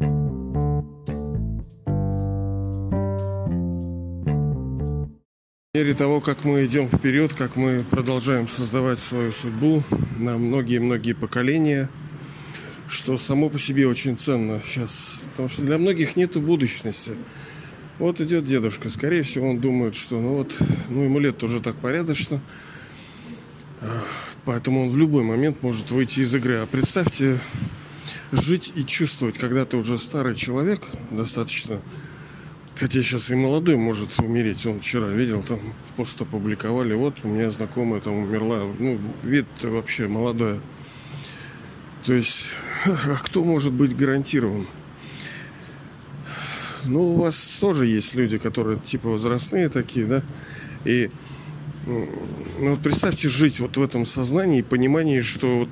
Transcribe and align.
По 0.00 0.06
мере 5.74 5.92
того, 5.94 6.22
как 6.22 6.44
мы 6.44 6.64
идем 6.64 6.88
вперед, 6.88 7.34
как 7.34 7.56
мы 7.56 7.84
продолжаем 7.90 8.48
создавать 8.48 8.98
свою 8.98 9.30
судьбу 9.30 9.82
на 10.18 10.38
многие-многие 10.38 11.12
поколения, 11.12 11.90
что 12.88 13.18
само 13.18 13.50
по 13.50 13.58
себе 13.58 13.86
очень 13.86 14.16
ценно 14.16 14.62
сейчас. 14.64 15.20
Потому 15.32 15.48
что 15.48 15.62
для 15.62 15.76
многих 15.76 16.16
нет 16.16 16.34
будущности. 16.36 17.12
Вот 17.98 18.22
идет 18.22 18.46
дедушка, 18.46 18.88
скорее 18.88 19.22
всего, 19.22 19.50
он 19.50 19.60
думает, 19.60 19.94
что 19.94 20.18
ну 20.18 20.36
вот, 20.36 20.56
ну 20.88 21.02
ему 21.02 21.18
лет 21.18 21.42
уже 21.42 21.60
так 21.60 21.76
порядочно, 21.76 22.40
поэтому 24.46 24.84
он 24.84 24.90
в 24.90 24.96
любой 24.96 25.24
момент 25.24 25.62
может 25.62 25.90
выйти 25.90 26.20
из 26.20 26.34
игры. 26.34 26.60
А 26.60 26.66
представьте, 26.66 27.38
жить 28.32 28.72
и 28.74 28.84
чувствовать, 28.84 29.38
когда 29.38 29.64
ты 29.64 29.76
уже 29.76 29.98
старый 29.98 30.34
человек, 30.34 30.82
достаточно 31.10 31.80
Хотя 32.80 33.02
сейчас 33.02 33.30
и 33.30 33.34
молодой 33.34 33.76
может 33.76 34.18
умереть. 34.20 34.64
Он 34.64 34.80
вчера 34.80 35.06
видел, 35.08 35.42
там 35.42 35.60
пост 35.96 36.18
опубликовали. 36.22 36.94
Вот 36.94 37.14
у 37.24 37.28
меня 37.28 37.50
знакомая 37.50 38.00
там 38.00 38.14
умерла. 38.14 38.62
Ну, 38.78 38.98
вид 39.22 39.44
вообще 39.62 40.08
молодая. 40.08 40.60
То 42.06 42.14
есть, 42.14 42.44
а 42.86 43.18
кто 43.22 43.44
может 43.44 43.74
быть 43.74 43.94
гарантирован? 43.94 44.66
Ну, 46.86 47.16
у 47.16 47.16
вас 47.20 47.58
тоже 47.60 47.84
есть 47.84 48.14
люди, 48.14 48.38
которые 48.38 48.78
типа 48.78 49.10
возрастные 49.10 49.68
такие, 49.68 50.06
да? 50.06 50.22
И 50.86 51.10
ну, 51.84 52.78
представьте 52.82 53.28
жить 53.28 53.60
вот 53.60 53.76
в 53.76 53.82
этом 53.82 54.06
сознании 54.06 54.60
и 54.60 54.62
понимании, 54.62 55.20
что 55.20 55.58
вот, 55.58 55.68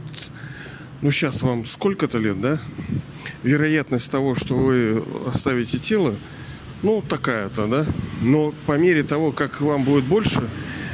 ну, 1.02 1.11
сейчас 1.11 1.43
вам 1.43 1.65
сколько-то 1.65 2.19
лет, 2.19 2.41
да? 2.41 2.61
Вероятность 3.43 4.11
того, 4.11 4.34
что 4.34 4.55
вы 4.55 5.05
оставите 5.27 5.79
тело– 5.79 6.15
ну, 6.83 7.02
такая-то, 7.02 7.66
да. 7.66 7.87
Но 8.23 8.54
по 8.66 8.79
мере 8.79 9.02
того, 9.02 9.32
как 9.32 9.60
вам 9.60 9.85
будет 9.85 10.04
больше, 10.04 10.49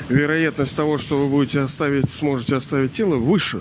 вероятность 0.08 0.74
того, 0.74 0.96
что 0.98 1.18
вы 1.18 1.28
будете 1.28 1.60
оставить, 1.60 2.10
сможете 2.10 2.56
оставить 2.56 2.92
тело, 2.92 3.16
выше. 3.16 3.60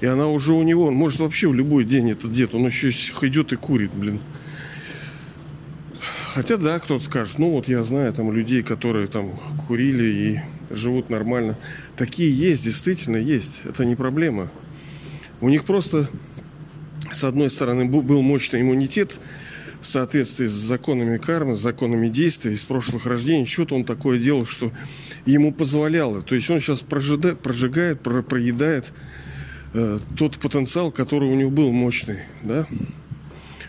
И 0.00 0.06
она 0.06 0.26
уже 0.26 0.54
у 0.54 0.62
него, 0.62 0.86
он 0.86 0.94
может 0.94 1.20
вообще 1.20 1.48
в 1.48 1.54
любой 1.54 1.84
день 1.84 2.10
этот 2.10 2.32
дед, 2.32 2.54
он 2.54 2.66
еще 2.66 2.90
идет 3.26 3.52
и 3.52 3.56
курит, 3.56 3.92
блин. 3.92 4.20
Хотя 6.34 6.56
да, 6.56 6.78
кто-то 6.78 7.04
скажет, 7.04 7.38
ну 7.38 7.50
вот 7.50 7.68
я 7.68 7.84
знаю 7.84 8.12
там 8.12 8.32
людей, 8.32 8.62
которые 8.62 9.06
там 9.08 9.36
курили 9.66 10.04
и 10.04 10.40
живут 10.74 11.10
нормально. 11.10 11.58
Такие 11.96 12.32
есть, 12.32 12.64
действительно 12.64 13.16
есть. 13.16 13.62
Это 13.64 13.84
не 13.84 13.94
проблема. 13.94 14.50
У 15.40 15.48
них 15.48 15.64
просто, 15.64 16.08
с 17.10 17.24
одной 17.24 17.50
стороны, 17.50 17.86
был 17.86 18.22
мощный 18.22 18.60
иммунитет, 18.60 19.18
в 19.80 19.86
соответствии 19.86 20.46
с 20.46 20.52
законами 20.52 21.16
кармы, 21.16 21.56
с 21.56 21.60
законами 21.60 22.08
действия 22.08 22.52
из 22.52 22.62
прошлых 22.64 23.06
рождений, 23.06 23.46
что-то 23.46 23.74
он 23.74 23.84
такое 23.84 24.18
делал, 24.18 24.44
что 24.44 24.72
ему 25.24 25.52
позволяло. 25.52 26.20
То 26.20 26.34
есть 26.34 26.50
он 26.50 26.60
сейчас 26.60 26.80
прожигает, 26.80 27.40
прожигает 27.40 28.00
про, 28.02 28.22
проедает 28.22 28.92
э, 29.72 29.98
тот 30.18 30.38
потенциал, 30.38 30.92
который 30.92 31.28
у 31.28 31.34
него 31.34 31.50
был 31.50 31.72
мощный, 31.72 32.18
да? 32.42 32.66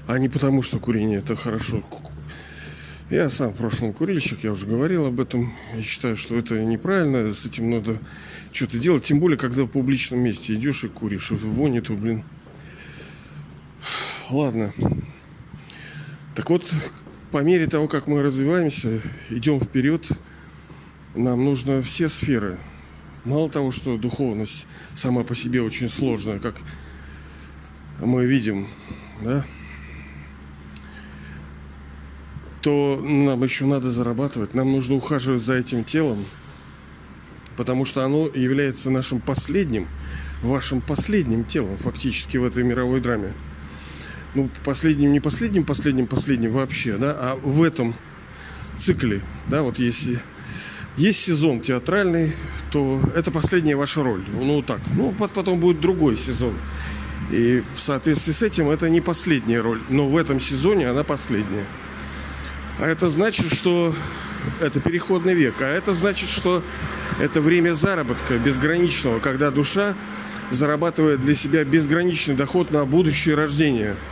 А 0.07 0.17
не 0.19 0.27
потому, 0.27 0.61
что 0.61 0.79
курение 0.79 1.19
это 1.19 1.35
хорошо. 1.35 1.83
Я 3.11 3.29
сам 3.29 3.51
в 3.51 3.57
прошлом 3.57 3.91
курильщик, 3.91 4.45
я 4.45 4.53
уже 4.53 4.65
говорил 4.65 5.05
об 5.05 5.19
этом. 5.19 5.51
Я 5.75 5.81
считаю, 5.81 6.15
что 6.15 6.37
это 6.37 6.63
неправильно, 6.63 7.33
с 7.33 7.45
этим 7.45 7.69
надо 7.69 7.99
что-то 8.53 8.79
делать. 8.79 9.03
Тем 9.03 9.19
более, 9.19 9.37
когда 9.37 9.63
в 9.63 9.67
публичном 9.67 10.21
месте 10.21 10.53
идешь 10.53 10.85
и 10.85 10.87
куришь, 10.87 11.31
вонит, 11.31 11.91
блин. 11.91 12.23
Ладно. 14.29 14.73
Так 16.35 16.49
вот, 16.49 16.73
по 17.31 17.39
мере 17.39 17.67
того, 17.67 17.89
как 17.89 18.07
мы 18.07 18.23
развиваемся, 18.23 19.01
идем 19.29 19.59
вперед, 19.59 20.07
нам 21.13 21.43
нужно 21.43 21.81
все 21.81 22.07
сферы. 22.07 22.57
Мало 23.25 23.49
того, 23.49 23.71
что 23.71 23.97
духовность 23.97 24.67
сама 24.93 25.25
по 25.25 25.35
себе 25.35 25.61
очень 25.61 25.89
сложная, 25.89 26.39
как 26.39 26.55
мы 27.99 28.25
видим, 28.25 28.69
да, 29.21 29.43
то 32.61 33.01
нам 33.03 33.43
еще 33.43 33.65
надо 33.65 33.91
зарабатывать, 33.91 34.53
нам 34.53 34.71
нужно 34.71 34.95
ухаживать 34.95 35.41
за 35.41 35.55
этим 35.55 35.83
телом, 35.83 36.25
потому 37.57 37.85
что 37.85 38.03
оно 38.03 38.27
является 38.27 38.89
нашим 38.89 39.19
последним, 39.19 39.87
вашим 40.43 40.81
последним 40.81 41.43
телом 41.43 41.77
фактически 41.77 42.37
в 42.37 42.43
этой 42.43 42.63
мировой 42.63 43.01
драме 43.01 43.33
ну, 44.33 44.49
последним, 44.63 45.11
не 45.11 45.19
последним, 45.19 45.65
последним, 45.65 46.07
последним 46.07 46.53
вообще, 46.53 46.97
да, 46.97 47.11
а 47.11 47.35
в 47.35 47.61
этом 47.63 47.95
цикле, 48.77 49.21
да, 49.47 49.61
вот 49.61 49.79
если 49.79 50.19
есть 50.97 51.19
сезон 51.19 51.61
театральный, 51.61 52.33
то 52.71 53.01
это 53.15 53.31
последняя 53.31 53.75
ваша 53.75 54.03
роль. 54.03 54.23
Ну, 54.33 54.61
так. 54.61 54.79
Ну, 54.95 55.13
потом 55.13 55.59
будет 55.59 55.79
другой 55.79 56.17
сезон. 56.17 56.53
И 57.31 57.63
в 57.73 57.79
соответствии 57.79 58.33
с 58.33 58.41
этим 58.41 58.69
это 58.69 58.89
не 58.89 58.99
последняя 58.99 59.61
роль. 59.61 59.81
Но 59.89 60.09
в 60.09 60.17
этом 60.17 60.39
сезоне 60.39 60.89
она 60.89 61.03
последняя. 61.03 61.65
А 62.81 62.87
это 62.87 63.09
значит, 63.09 63.53
что 63.53 63.95
это 64.59 64.81
переходный 64.81 65.33
век. 65.33 65.55
А 65.61 65.65
это 65.65 65.93
значит, 65.93 66.27
что 66.27 66.61
это 67.19 67.39
время 67.39 67.73
заработка 67.73 68.37
безграничного, 68.37 69.19
когда 69.19 69.51
душа 69.51 69.95
зарабатывает 70.49 71.21
для 71.21 71.35
себя 71.35 71.63
безграничный 71.63 72.35
доход 72.35 72.71
на 72.71 72.83
будущее 72.85 73.35
рождение– 73.35 73.95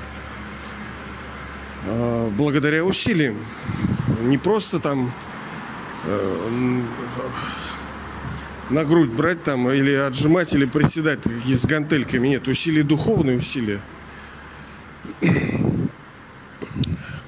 Э, 1.85 2.29
благодаря 2.35 2.83
усилиям. 2.83 3.37
Не 4.21 4.37
просто 4.37 4.79
там 4.79 5.11
э, 6.05 6.81
на 8.69 8.85
грудь 8.85 9.09
брать 9.09 9.43
там 9.43 9.69
или 9.71 9.93
отжимать, 9.93 10.53
или 10.53 10.65
приседать 10.65 11.25
с 11.25 11.65
гантельками. 11.65 12.27
Нет, 12.27 12.47
усилия 12.47 12.83
духовные 12.83 13.37
усилия. 13.37 13.81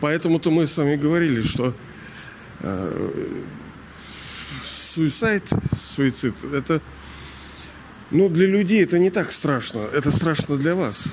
Поэтому-то 0.01 0.51
мы 0.51 0.67
с 0.67 0.75
вами 0.77 0.97
говорили, 0.97 1.41
что 1.41 1.73
э, 2.59 3.11
суицид, 4.63 5.49
суицид, 5.79 6.35
это, 6.53 6.81
ну, 8.09 8.27
для 8.27 8.47
людей 8.47 8.83
это 8.83 8.99
не 8.99 9.11
так 9.11 9.31
страшно. 9.31 9.87
Это 9.93 10.11
страшно 10.11 10.57
для 10.57 10.75
вас 10.75 11.07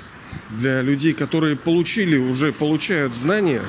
для 0.49 0.81
людей, 0.81 1.13
которые 1.13 1.55
получили, 1.55 2.17
уже 2.17 2.51
получают 2.51 3.15
знания, 3.15 3.61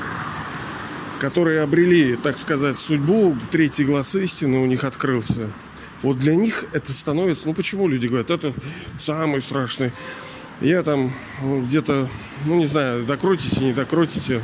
которые 1.20 1.62
обрели, 1.62 2.16
так 2.16 2.38
сказать, 2.38 2.78
судьбу, 2.78 3.36
третий 3.50 3.84
глаз 3.84 4.14
истины 4.14 4.58
у 4.58 4.66
них 4.66 4.84
открылся. 4.84 5.48
Вот 6.02 6.18
для 6.18 6.34
них 6.34 6.64
это 6.72 6.92
становится... 6.92 7.46
Ну, 7.46 7.54
почему 7.54 7.86
люди 7.86 8.06
говорят, 8.06 8.30
это 8.30 8.54
самый 8.98 9.42
страшный. 9.42 9.92
Я 10.62 10.82
там 10.82 11.12
ну, 11.42 11.62
где-то, 11.62 12.08
ну, 12.46 12.56
не 12.56 12.66
знаю, 12.66 13.04
докрутите, 13.04 13.62
не 13.62 13.72
докрутите, 13.74 14.42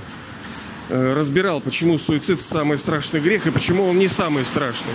разбирал, 0.88 1.60
почему 1.60 1.98
суицид 1.98 2.40
самый 2.40 2.78
страшный 2.78 3.20
грех 3.20 3.46
и 3.46 3.50
почему 3.50 3.88
он 3.88 3.98
не 3.98 4.08
самый 4.08 4.44
страшный. 4.44 4.92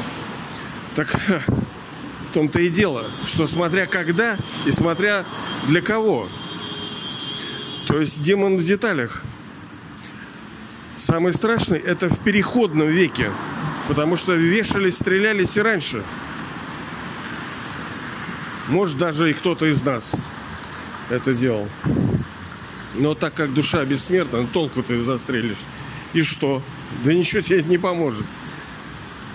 Так 0.95 1.07
в 2.29 2.33
том-то 2.33 2.59
и 2.59 2.69
дело, 2.69 3.05
что 3.25 3.47
смотря 3.47 3.85
когда 3.85 4.37
и 4.65 4.71
смотря 4.71 5.25
для 5.67 5.81
кого– 5.81 6.29
то 7.91 7.99
есть 7.99 8.21
демон 8.21 8.57
в 8.57 8.63
деталях. 8.63 9.21
Самый 10.95 11.33
страшный 11.33 11.77
это 11.77 12.07
в 12.07 12.19
переходном 12.19 12.87
веке. 12.87 13.29
Потому 13.89 14.15
что 14.15 14.33
вешались, 14.33 14.95
стрелялись 14.95 15.57
и 15.57 15.61
раньше. 15.61 16.01
Может, 18.69 18.97
даже 18.97 19.29
и 19.29 19.33
кто-то 19.33 19.65
из 19.65 19.83
нас 19.83 20.15
это 21.09 21.33
делал. 21.33 21.67
Но 22.95 23.15
так 23.15 23.33
как 23.33 23.53
душа 23.53 23.85
бессмертна, 23.85 24.41
ну, 24.41 24.47
толку 24.47 24.83
ты 24.83 25.01
застрелишь. 25.01 25.65
И 26.13 26.21
что? 26.21 26.61
Да 27.03 27.13
ничего 27.13 27.41
тебе 27.41 27.63
не 27.63 27.77
поможет. 27.77 28.25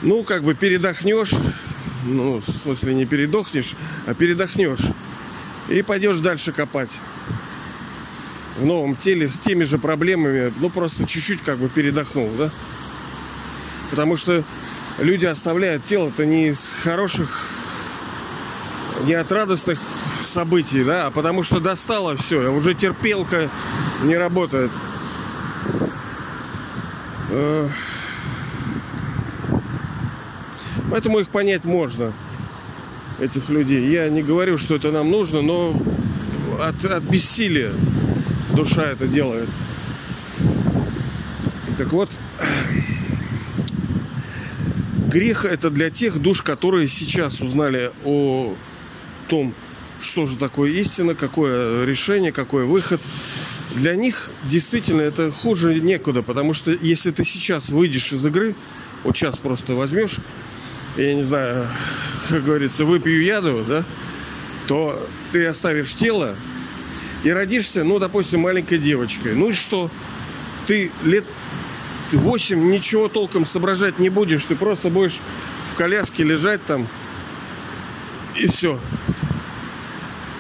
Ну, 0.03 0.25
как 0.25 0.43
бы 0.43 0.55
передохнешь, 0.55 1.33
ну, 2.05 2.39
в 2.39 2.45
смысле 2.45 2.95
не 2.95 3.07
передохнешь, 3.07 3.73
а 4.07 4.15
передохнешь. 4.15 4.93
И 5.69 5.83
пойдешь 5.83 6.19
дальше 6.19 6.53
копать 6.53 7.01
в 8.59 8.65
новом 8.65 8.97
теле 8.97 9.29
с 9.29 9.39
теми 9.39 9.65
же 9.65 9.79
проблемами, 9.79 10.53
ну 10.61 10.71
просто 10.71 11.07
чуть-чуть 11.07 11.43
как 11.43 11.59
бы 11.59 11.69
передохнул, 11.69 12.31
да? 12.39 12.51
Потому 13.91 14.17
что 14.17 14.45
люди 14.99 15.27
оставляют 15.27 15.85
тело-то 15.85 16.25
не 16.25 16.49
из 16.49 16.71
хороших, 16.83 17.49
не 19.05 19.15
от 19.15 19.31
радостных 19.31 19.81
событий, 20.27 20.85
да, 20.85 21.11
потому 21.11 21.43
что 21.43 21.61
достало 21.61 22.17
все, 22.17 22.53
уже 22.53 22.75
терпелка 22.75 23.49
не 24.03 24.17
работает. 24.17 24.71
Поэтому 30.91 31.19
их 31.19 31.29
понять 31.29 31.65
можно, 31.65 32.13
этих 33.21 33.49
людей. 33.49 33.87
Я 33.89 34.09
не 34.09 34.23
говорю, 34.23 34.59
что 34.59 34.77
это 34.77 34.91
нам 34.91 35.11
нужно, 35.11 35.43
но 35.43 35.81
от, 36.61 36.85
от 36.85 37.03
бессилия 37.05 37.73
душа 38.55 38.85
это 38.85 39.07
делает. 39.07 39.49
Так 41.77 41.93
вот, 41.93 42.11
грех 45.09 45.45
это 45.45 45.71
для 45.71 45.91
тех 45.91 46.19
душ, 46.21 46.43
которые 46.43 46.89
сейчас 46.89 47.41
узнали 47.41 47.91
о 48.05 48.55
том, 49.29 49.55
что 50.01 50.27
же 50.27 50.37
такое 50.37 50.71
истина, 50.71 51.15
какое 51.15 51.85
решение, 51.85 52.33
какой 52.33 52.65
выход. 52.65 53.01
Для 53.75 53.95
них 53.95 54.31
действительно 54.45 55.03
это 55.03 55.31
хуже 55.31 55.81
некуда, 55.81 56.23
потому 56.23 56.55
что 56.55 56.73
если 56.73 57.11
ты 57.11 57.25
сейчас 57.25 57.71
выйдешь 57.71 58.13
из 58.13 58.25
игры, 58.25 58.55
вот 59.05 59.17
сейчас 59.17 59.37
просто 59.37 59.75
возьмешь, 59.75 60.17
я 60.97 61.15
не 61.15 61.23
знаю, 61.25 61.67
как 62.29 62.45
говорится, 62.45 62.85
выпью 62.85 63.23
яду, 63.23 63.65
да, 63.69 63.85
то 64.67 65.09
ты 65.33 65.47
оставишь 65.47 65.95
тело 65.95 66.37
и 67.23 67.31
родишься, 67.31 67.85
ну, 67.85 67.99
допустим, 67.99 68.41
маленькой 68.41 68.79
девочкой. 68.79 69.35
Ну 69.35 69.51
и 69.51 69.53
что? 69.53 69.91
Ты 70.67 70.91
лет 71.05 71.25
8 72.13 72.71
ничего 72.71 73.09
толком 73.09 73.47
соображать 73.47 73.99
не 73.99 74.09
будешь, 74.09 74.45
ты 74.45 74.57
просто 74.57 74.91
будешь 74.91 75.19
в 75.73 75.77
коляске 75.77 76.23
лежать 76.23 76.65
там, 76.65 76.87
и 78.37 78.47
все. 78.49 78.79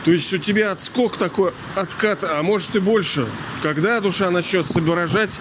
То 0.06 0.12
есть 0.12 0.32
у 0.32 0.38
тебя 0.38 0.70
отскок 0.70 1.16
такой, 1.16 1.52
откат, 1.74 2.22
а 2.22 2.40
может 2.44 2.76
и 2.76 2.78
больше. 2.78 3.26
Когда 3.60 4.00
душа 4.00 4.30
начнет 4.30 4.64
соображать 4.64 5.40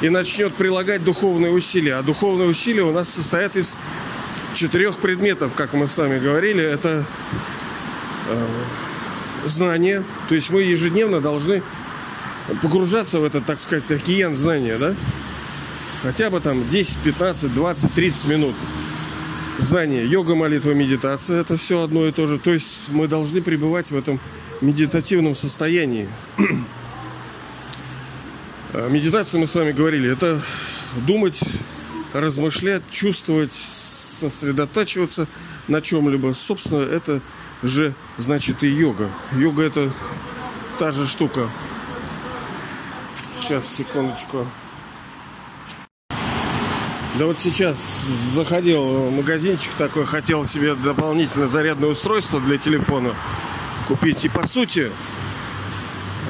и 0.00 0.08
начнет 0.08 0.54
прилагать 0.54 1.02
духовные 1.02 1.50
усилия. 1.50 1.96
А 1.96 2.02
духовные 2.04 2.48
усилия 2.48 2.84
у 2.84 2.92
нас 2.92 3.08
состоят 3.08 3.56
из 3.56 3.76
четырех 4.54 4.98
предметов, 4.98 5.54
как 5.56 5.72
мы 5.72 5.88
с 5.88 5.98
вами 5.98 6.20
говорили. 6.20 6.62
Это 6.62 7.04
э, 8.28 8.46
знание. 9.44 10.04
То 10.28 10.36
есть 10.36 10.50
мы 10.50 10.62
ежедневно 10.62 11.20
должны 11.20 11.64
погружаться 12.62 13.18
в 13.18 13.24
этот, 13.24 13.44
так 13.44 13.58
сказать, 13.58 13.90
океан 13.90 14.36
знания, 14.36 14.78
да? 14.78 14.94
Хотя 16.04 16.30
бы 16.30 16.38
там 16.38 16.68
10, 16.68 16.98
15, 16.98 17.52
20, 17.52 17.92
30 17.92 18.24
минут 18.26 18.54
знание, 19.58 20.06
йога, 20.06 20.34
молитва, 20.34 20.72
медитация– 20.72 21.40
это 21.42 21.56
все 21.56 21.82
одно 21.82 22.06
и 22.06 22.12
то 22.12 22.26
же. 22.26 22.38
То 22.38 22.52
есть 22.52 22.88
мы 22.88 23.08
должны 23.08 23.42
пребывать 23.42 23.90
в 23.90 23.96
этом 23.96 24.20
медитативном 24.60 25.34
состоянии. 25.34 26.08
А 28.72 28.88
медитация, 28.88 29.40
мы 29.40 29.46
с 29.46 29.54
вами 29.54 29.72
говорили, 29.72 30.10
это 30.10 30.40
думать, 31.06 31.40
размышлять, 32.12 32.82
чувствовать, 32.90 33.52
сосредотачиваться 33.52 35.26
на 35.68 35.80
чем-либо. 35.80 36.32
Собственно, 36.32 36.82
это 36.82 37.20
же 37.62 37.94
значит 38.16 38.62
и 38.64 38.68
йога. 38.68 39.10
Йога– 39.32 39.62
это 39.64 39.92
та 40.78 40.92
же 40.92 41.06
штука. 41.06 41.50
Сейчас, 43.40 43.64
секундочку. 43.74 44.46
Да 47.18 47.24
вот 47.24 47.38
сейчас 47.38 47.78
заходил 48.34 49.08
в 49.08 49.10
магазинчик 49.10 49.72
такой, 49.78 50.04
хотел 50.04 50.44
себе 50.44 50.74
дополнительное 50.74 51.48
зарядное 51.48 51.88
устройство 51.88 52.40
для 52.40 52.58
телефона 52.58 53.14
купить. 53.88 54.26
И 54.26 54.28
по 54.28 54.46
сути, 54.46 54.90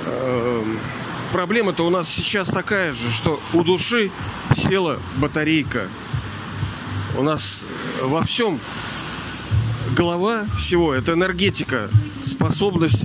э, 0.05 0.65
проблема-то 1.33 1.85
у 1.85 1.91
нас 1.91 2.09
сейчас 2.09 2.51
такая 2.51 2.93
же, 2.93 3.11
что 3.11 3.41
у 3.53 3.65
души 3.65 4.13
села 4.55 5.01
батарейка. 5.17 5.89
У 7.19 7.23
нас 7.25 7.65
во 8.03 8.23
всем 8.23 8.61
голова 9.97 10.45
всего 10.57 10.95
это 10.95 11.15
энергетика, 11.15 11.91
способность 12.23 13.05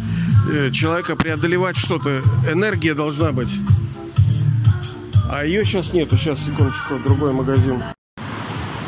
э, 0.52 0.70
человека 0.70 1.16
преодолевать 1.16 1.78
что-то. 1.78 2.22
Энергия 2.48 2.94
должна 2.94 3.32
быть. 3.32 3.50
А 5.32 5.46
ее 5.46 5.64
сейчас 5.64 5.94
нету. 5.94 6.18
Сейчас, 6.18 6.44
секундочку, 6.46 7.00
другой 7.00 7.32
магазин. 7.32 7.82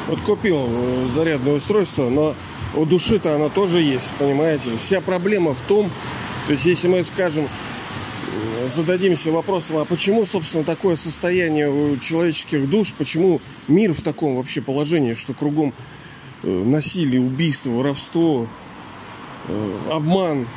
Вот 0.08 0.20
купил 0.20 0.66
э, 0.68 1.08
зарядное 1.16 1.54
устройство, 1.54 2.10
но 2.10 2.36
у 2.76 2.84
души-то 2.84 3.34
она 3.34 3.48
тоже 3.48 3.80
есть, 3.80 4.12
понимаете? 4.20 4.72
Вся 4.82 5.00
проблема 5.00 5.54
в 5.54 5.62
том, 5.62 5.90
то 6.46 6.52
есть 6.52 6.66
если 6.66 6.90
мы 6.90 7.06
скажем, 7.06 7.46
э, 7.46 8.68
зададимся 8.68 9.32
вопросом, 9.32 9.78
а 9.78 9.86
почему, 9.86 10.26
собственно, 10.26 10.66
такое 10.66 10.98
состояние 10.98 11.70
у 11.70 11.96
человеческих 11.96 12.70
душ, 12.70 12.94
почему 12.94 13.40
мир 13.70 13.94
в 13.94 14.02
таком 14.02 14.36
вообще 14.36 14.62
положении, 14.62 15.14
что 15.14 15.34
кругом 15.34 15.74
э, 16.44 16.50
насилие, 16.50 17.22
убийство, 17.22 17.70
воровство, 17.70 18.48
обман, 19.90 20.48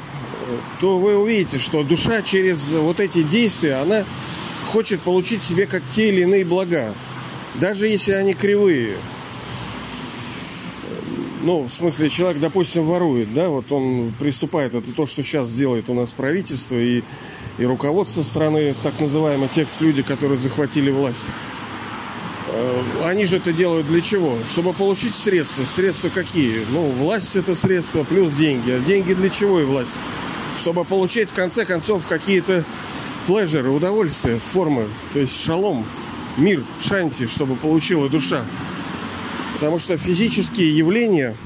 то 0.80 0.98
вы 0.98 1.16
увидите, 1.16 1.58
что 1.58 1.82
душа 1.82 2.22
через 2.22 2.70
вот 2.70 3.00
эти 3.00 3.22
действия, 3.22 3.76
она 3.76 4.04
хочет 4.66 5.00
получить 5.00 5.42
себе 5.42 5.66
как 5.66 5.82
те 5.92 6.08
или 6.08 6.22
иные 6.22 6.44
блага, 6.44 6.92
даже 7.54 7.88
если 7.88 8.12
они 8.12 8.34
кривые. 8.34 8.96
Ну, 11.42 11.62
в 11.62 11.72
смысле, 11.72 12.10
человек, 12.10 12.40
допустим, 12.40 12.84
ворует, 12.84 13.32
да, 13.32 13.48
вот 13.48 13.70
он 13.70 14.12
приступает, 14.18 14.74
это 14.74 14.90
то, 14.92 15.06
что 15.06 15.22
сейчас 15.22 15.52
делает 15.52 15.88
у 15.88 15.94
нас 15.94 16.12
правительство 16.12 16.74
и, 16.74 17.02
и 17.58 17.64
руководство 17.64 18.22
страны, 18.24 18.74
так 18.82 18.98
называемые, 18.98 19.48
те 19.54 19.66
люди, 19.78 20.02
которые 20.02 20.38
захватили 20.38 20.90
власть. 20.90 21.22
Э, 22.48 22.82
они 23.04 23.26
же 23.26 23.36
это 23.36 23.52
делают 23.52 23.86
для 23.86 24.00
чего? 24.00 24.36
Чтобы 24.50 24.72
получить 24.72 25.14
средства. 25.14 25.62
Средства 25.64 26.08
какие? 26.08 26.64
Ну, 26.70 26.88
власть 26.88 27.36
это 27.36 27.54
средства 27.54 28.02
плюс 28.02 28.32
деньги. 28.32 28.70
А 28.70 28.80
деньги 28.80 29.14
для 29.14 29.28
чего 29.30 29.60
и 29.60 29.64
власть? 29.64 29.90
Чтобы 30.58 30.84
получить, 30.84 31.30
в 31.30 31.34
конце 31.34 31.64
концов, 31.64 32.06
какие-то 32.08 32.64
плежеры, 33.26 33.70
удовольствие, 33.70 34.38
формы, 34.38 34.88
то 35.12 35.18
есть 35.18 35.44
шалом, 35.44 35.84
мир, 36.36 36.62
шанти, 36.80 37.26
чтобы 37.26 37.56
получила 37.56 38.08
душа. 38.08 38.44
Потому 39.54 39.78
что 39.78 39.96
физические 39.96 40.76
явления 40.76 41.36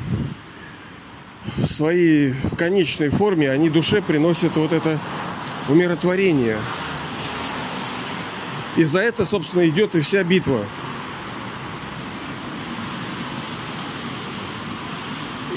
в 1.56 1.66
своей 1.66 2.34
конечной 2.58 3.08
форме, 3.08 3.50
они 3.50 3.70
душе 3.70 4.02
приносят 4.02 4.56
вот 4.56 4.72
это 4.72 4.98
умиротворение. 5.68 6.58
И 8.76 8.84
за 8.84 9.00
это, 9.00 9.24
собственно, 9.24 9.68
идет 9.68 9.94
и 9.94 10.00
вся 10.00 10.22
битва. 10.22 10.64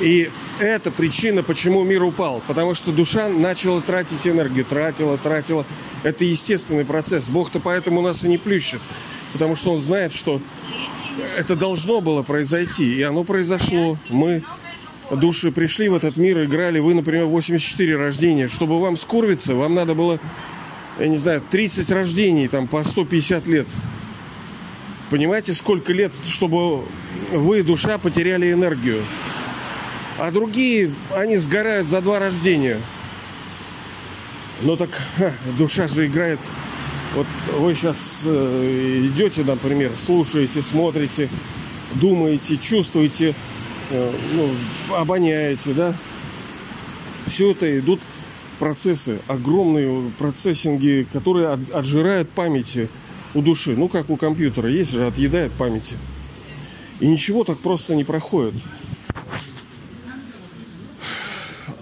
И 0.01 0.29
это 0.59 0.91
причина, 0.91 1.43
почему 1.43 1.83
мир 1.83 2.03
упал. 2.03 2.41
Потому 2.47 2.73
что 2.73 2.91
душа 2.91 3.29
начала 3.29 3.81
тратить 3.81 4.25
энергию, 4.27 4.65
тратила, 4.65 5.17
тратила. 5.17 5.65
Это 6.03 6.25
естественный 6.25 6.85
процесс. 6.85 7.27
Бог-то 7.27 7.59
поэтому 7.59 8.01
нас 8.01 8.23
и 8.23 8.27
не 8.27 8.37
плющит. 8.37 8.81
Потому 9.33 9.55
что 9.55 9.73
Он 9.73 9.81
знает, 9.81 10.13
что 10.13 10.41
это 11.37 11.55
должно 11.55 12.01
было 12.01 12.23
произойти. 12.23 12.95
И 12.95 13.01
оно 13.01 13.23
произошло. 13.23 13.97
Мы, 14.09 14.43
души, 15.11 15.51
пришли 15.51 15.89
в 15.89 15.95
этот 15.95 16.17
мир, 16.17 16.43
играли. 16.43 16.79
Вы, 16.79 16.93
например, 16.93 17.25
84 17.25 17.95
рождения. 17.95 18.47
Чтобы 18.47 18.79
вам 18.79 18.97
скурвиться, 18.97 19.55
вам 19.55 19.75
надо 19.75 19.95
было, 19.95 20.19
я 20.99 21.07
не 21.07 21.17
знаю, 21.17 21.41
30 21.49 21.89
рождений, 21.91 22.47
там, 22.47 22.67
по 22.67 22.83
150 22.83 23.47
лет. 23.47 23.67
Понимаете, 25.09 25.53
сколько 25.53 25.93
лет, 25.93 26.11
чтобы 26.27 26.85
вы, 27.31 27.63
душа, 27.63 27.97
потеряли 27.97 28.51
энергию. 28.51 29.03
А 30.17 30.31
другие, 30.31 30.93
они 31.15 31.37
сгорают 31.37 31.87
за 31.87 32.01
два 32.01 32.19
рождения. 32.19 32.79
Но 34.61 34.75
так 34.75 34.89
ха, 35.17 35.31
душа 35.57 35.87
же 35.87 36.05
играет. 36.05 36.39
Вот 37.15 37.27
вы 37.57 37.75
сейчас 37.75 38.23
э, 38.25 39.01
идете, 39.05 39.43
например, 39.43 39.91
слушаете, 39.97 40.61
смотрите, 40.61 41.29
думаете, 41.95 42.57
чувствуете, 42.57 43.35
э, 43.89 44.13
ну, 44.33 44.95
обоняете, 44.95 45.73
да? 45.73 45.95
Все 47.27 47.51
это 47.51 47.79
идут 47.79 48.01
процессы, 48.59 49.19
огромные 49.27 50.11
процессинги, 50.17 51.07
которые 51.11 51.49
от, 51.49 51.59
отжирают 51.71 52.29
памяти 52.29 52.89
у 53.33 53.41
души. 53.41 53.75
Ну, 53.75 53.89
как 53.89 54.09
у 54.09 54.17
компьютера, 54.17 54.69
есть 54.69 54.91
же, 54.91 55.05
отъедает 55.05 55.51
памяти. 55.53 55.95
И 56.99 57.07
ничего 57.07 57.43
так 57.43 57.59
просто 57.59 57.95
не 57.95 58.03
проходит. 58.03 58.53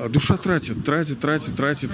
А 0.03 0.09
душа 0.09 0.35
тратит, 0.35 0.83
тратит, 0.83 1.19
тратит, 1.19 1.55
тратит. 1.55 1.91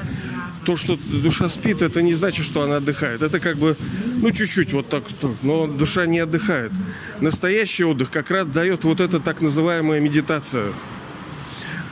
То, 0.63 0.77
что 0.77 0.97
душа 1.07 1.49
спит, 1.49 1.81
это 1.81 2.01
не 2.01 2.13
значит, 2.13 2.45
что 2.45 2.61
она 2.61 2.77
отдыхает. 2.77 3.21
Это 3.21 3.41
как 3.41 3.57
бы, 3.57 3.75
ну, 4.21 4.31
чуть-чуть 4.31 4.71
вот 4.71 4.87
так, 4.87 5.03
но 5.41 5.67
душа 5.67 6.05
не 6.05 6.19
отдыхает. 6.19 6.71
Настоящий 7.19 7.83
отдых 7.83 8.09
как 8.09 8.31
раз 8.31 8.45
дает 8.45 8.85
вот 8.85 9.01
эта 9.01 9.19
так 9.19 9.41
называемая 9.41 9.99
медитация, 9.99 10.71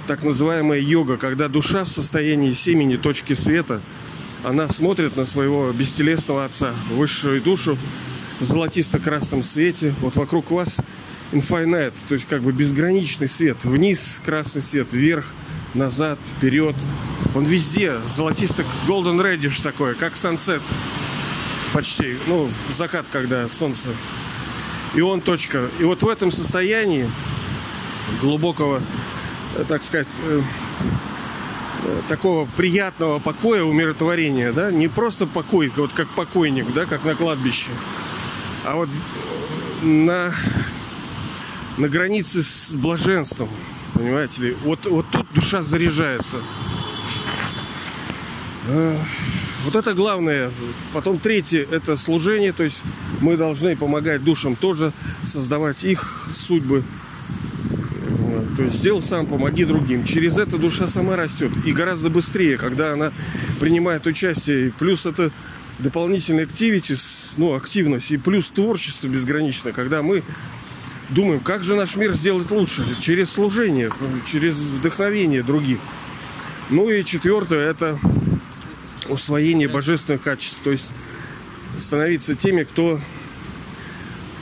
так 0.07 0.23
называемая 0.23 0.79
йога, 0.79 1.17
когда 1.17 1.49
душа 1.49 1.83
в 1.83 1.89
состоянии 1.89 2.53
семени, 2.53 2.95
точки 2.95 3.33
света, 3.33 3.81
она 4.45 4.69
смотрит 4.69 5.17
на 5.17 5.25
своего 5.25 5.69
бестелесного 5.73 6.45
отца, 6.45 6.73
высшую 6.91 7.41
душу 7.41 7.77
в 8.39 8.45
золотисто-красном 8.45 9.43
свете. 9.43 9.93
Вот 9.99 10.15
вокруг 10.15 10.49
вас 10.51 10.77
infinite, 11.33 11.93
то 12.07 12.15
есть 12.15 12.27
как 12.29 12.41
бы 12.41 12.53
безграничный 12.53 13.27
свет. 13.27 13.65
Вниз 13.65 14.21
красный 14.23 14.61
свет, 14.61 14.93
вверх– 14.93 15.25
назад, 15.75 16.19
вперед. 16.37 16.75
Он 17.33 17.43
везде, 17.43 17.93
золотистый 18.07 18.65
golden 18.87 19.21
reddish 19.21 19.61
такой, 19.61 19.95
как 19.95 20.13
sunset. 20.13 20.61
почти, 21.73 22.17
ну, 22.27 22.49
закат, 22.73 23.05
когда 23.11 23.49
солнце. 23.49 23.89
И 24.93 25.01
он 25.01 25.19
точка. 25.19 25.69
И 25.79 25.83
вот 25.83 26.03
в 26.03 26.07
этом 26.07 26.31
состоянии 26.31 27.09
глубокого, 28.21 28.81
э, 29.57 29.65
так 29.67 29.83
сказать, 29.83 30.07
э, 30.23 30.41
э, 31.83 32.01
такого 32.07 32.47
приятного 32.55 33.19
покоя, 33.19 33.63
умиротворения, 33.63 34.53
да, 34.53 34.71
не 34.71 34.87
просто 34.87 35.27
покой, 35.27 35.69
вот 35.75 35.91
как 35.91 36.07
покойник, 36.09 36.71
да, 36.73 36.85
как 36.85 37.03
на 37.03 37.13
кладбище, 37.13 37.71
а 38.63 38.75
вот 38.75 38.89
на, 39.81 40.33
на 41.77 41.89
границе 41.89 42.41
с 42.41 42.73
блаженством, 42.73 43.49
понимаете 43.95 44.43
ли, 44.43 44.57
вот, 44.63 44.85
вот 44.85 45.05
тут 45.11 45.25
душа 45.33 45.63
заряжается. 45.63 46.37
Вот 49.63 49.75
это 49.75 49.93
главное. 49.93 50.51
Потом 50.93 51.17
третье– 51.17 51.65
это 51.71 51.97
служение. 51.97 52.53
То 52.53 52.63
есть 52.63 52.83
мы 53.21 53.37
должны 53.37 53.75
помогать 53.75 54.23
душам 54.23 54.55
тоже 54.55 54.93
создавать 55.23 55.83
их 55.83 56.27
судьбы. 56.35 56.83
То 58.57 58.63
есть 58.63 58.77
сделал 58.77 59.01
сам, 59.01 59.25
помоги 59.25 59.65
другим. 59.65 60.05
Через 60.05 60.37
это 60.37 60.57
душа 60.57 60.87
сама 60.87 61.15
растет. 61.15 61.51
И 61.65 61.71
гораздо 61.71 62.09
быстрее, 62.09 62.57
когда 62.57 62.93
она 62.93 63.11
принимает 63.59 64.05
участие. 64.05 64.71
Плюс 64.77 65.05
это 65.05 65.31
дополнительный 65.79 66.43
активити, 66.43 66.95
ну, 67.37 67.53
активность. 67.55 68.11
И 68.11 68.17
плюс 68.17 68.49
творчество 68.49 69.07
безграничное. 69.07 69.73
Когда 69.73 70.03
мы 70.03 70.23
думаем, 71.09 71.39
как 71.39 71.63
же 71.63 71.75
наш 71.75 71.95
мир 71.95 72.13
сделать 72.13 72.51
лучше. 72.51 72.85
Через 72.99 73.31
служение, 73.31 73.91
через 74.25 74.55
вдохновение 74.57 75.43
других. 75.43 75.79
Ну 76.69 76.89
и 76.89 77.03
четвертое– 77.03 77.69
это 77.69 77.99
усвоение 79.07 79.67
божественных 79.67 80.21
качеств. 80.21 80.59
То 80.63 80.71
есть 80.71 80.89
становиться 81.77 82.35
теми, 82.35 82.63
кто 82.63 82.99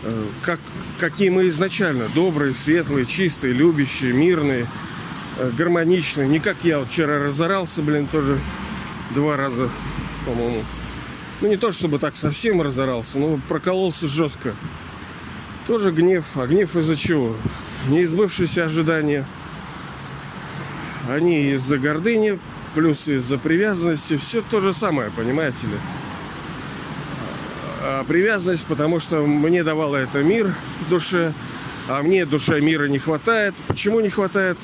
э, 0.04 0.26
как, 0.42 0.60
какие 1.00 1.30
мы 1.30 1.48
изначально. 1.50 2.08
Добрые, 2.16 2.54
светлые, 2.54 3.06
чистые, 3.06 3.54
любящие, 3.54 4.14
мирные, 4.14 4.68
э, 5.38 5.52
гармоничные. 5.58 6.28
Не 6.28 6.40
как 6.40 6.58
я 6.64 6.84
вчера 6.84 7.20
разорался, 7.20 7.82
блин, 7.82 8.08
тоже 8.08 8.40
два 9.14 9.36
раза, 9.36 9.70
по-моему. 10.26 10.64
Ну, 11.42 11.50
не 11.50 11.58
то, 11.58 11.74
чтобы 11.74 12.00
так 12.00 12.16
совсем 12.16 12.62
разорался, 12.62 13.20
но 13.20 13.38
прокололся 13.50 14.08
жестко. 14.08 14.56
Тоже 15.68 15.92
гнев. 15.92 16.26
А 16.36 16.48
гнев 16.48 16.76
из-за 16.76 16.96
чего? 16.96 17.36
Неизбывшиеся 17.88 18.66
ожидания. 18.66 19.28
Они 21.10 21.52
из-за 21.52 21.78
гордыни 21.78 22.40
плюс 22.74 23.08
из-за 23.08 23.38
привязанности, 23.38 24.18
все 24.18 24.42
то 24.42 24.60
же 24.60 24.74
самое, 24.74 25.12
понимаете 25.12 25.68
ли. 25.68 25.78
А 27.82 28.04
привязанность, 28.06 28.66
потому 28.66 29.00
что 29.00 29.26
мне 29.26 29.64
давало 29.64 29.98
это 29.98 30.24
мир 30.24 30.54
душе, 30.90 31.34
а 31.88 32.02
мне 32.02 32.26
душе 32.26 32.62
мира 32.62 32.88
не 32.88 33.00
хватает. 33.00 33.54
Почему 33.68 34.00
не 34.00 34.10
хватает? 34.10 34.58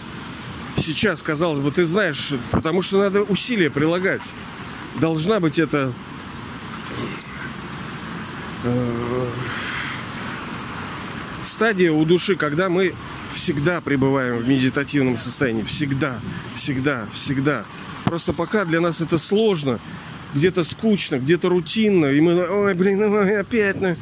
Сейчас, 0.78 1.22
казалось 1.22 1.60
бы, 1.60 1.72
ты 1.72 1.86
знаешь, 1.86 2.34
потому 2.52 2.82
что 2.82 2.98
надо 2.98 3.24
усилия 3.24 3.70
прилагать. 3.70 4.22
Должна 4.96 5.40
быть 5.40 5.60
это 5.60 5.92
э, 8.64 9.26
стадия 11.44 11.92
у 11.92 12.06
души, 12.06 12.36
когда 12.36 12.70
мы 12.70 12.94
всегда 13.34 13.82
пребываем 13.82 14.38
в 14.38 14.48
медитативном 14.48 15.18
состоянии. 15.18 15.64
Всегда, 15.64 16.20
всегда, 16.56 17.06
всегда. 17.14 17.66
Просто 18.04 18.34
пока 18.34 18.66
для 18.66 18.82
нас 18.82 19.02
это 19.02 19.18
сложно, 19.18 19.80
где-то 20.34 20.64
скучно, 20.64 21.20
где-то 21.20 21.50
рутинно, 21.50 22.08
и 22.08 22.22
мы, 22.22 22.48
ой, 22.48 22.74
блин, 22.74 23.02
ой, 23.02 23.40
опять 23.40 23.80
на... 23.82 23.98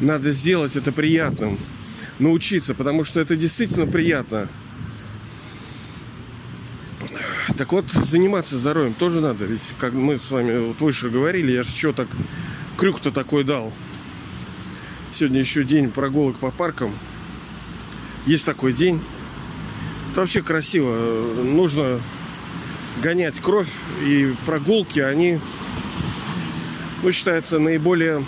надо 0.00 0.32
сделать 0.32 0.76
это 0.76 0.92
приятным, 0.92 1.58
научиться, 2.18 2.74
потому 2.74 3.04
что 3.04 3.20
это 3.20 3.36
действительно 3.36 3.86
приятно. 3.86 4.48
Так 7.56 7.72
вот, 7.72 7.90
заниматься 7.90 8.58
здоровьем 8.58 8.94
тоже 8.94 9.20
надо, 9.20 9.44
ведь 9.44 9.74
как 9.78 9.92
мы 9.92 10.18
с 10.18 10.30
вами 10.30 10.58
вот 10.58 10.80
выше 10.80 11.10
говорили, 11.10 11.52
я 11.52 11.62
же 11.62 11.70
что 11.70 11.92
так 11.92 12.08
крюк-то 12.76 13.10
такой 13.10 13.44
дал. 13.44 13.72
Сегодня 15.14 15.38
еще 15.38 15.62
день 15.62 15.92
прогулок 15.92 16.36
по 16.38 16.50
паркам. 16.50 16.92
Есть 18.26 18.44
такой 18.44 18.72
день. 18.72 19.00
Это 20.10 20.22
вообще 20.22 20.42
красиво. 20.42 20.92
Нужно 21.44 22.00
гонять 23.00 23.38
кровь 23.38 23.70
и 24.04 24.34
прогулки, 24.44 24.98
они, 24.98 25.38
ну, 27.04 27.12
считаются 27.12 27.60
наиболее, 27.60 28.26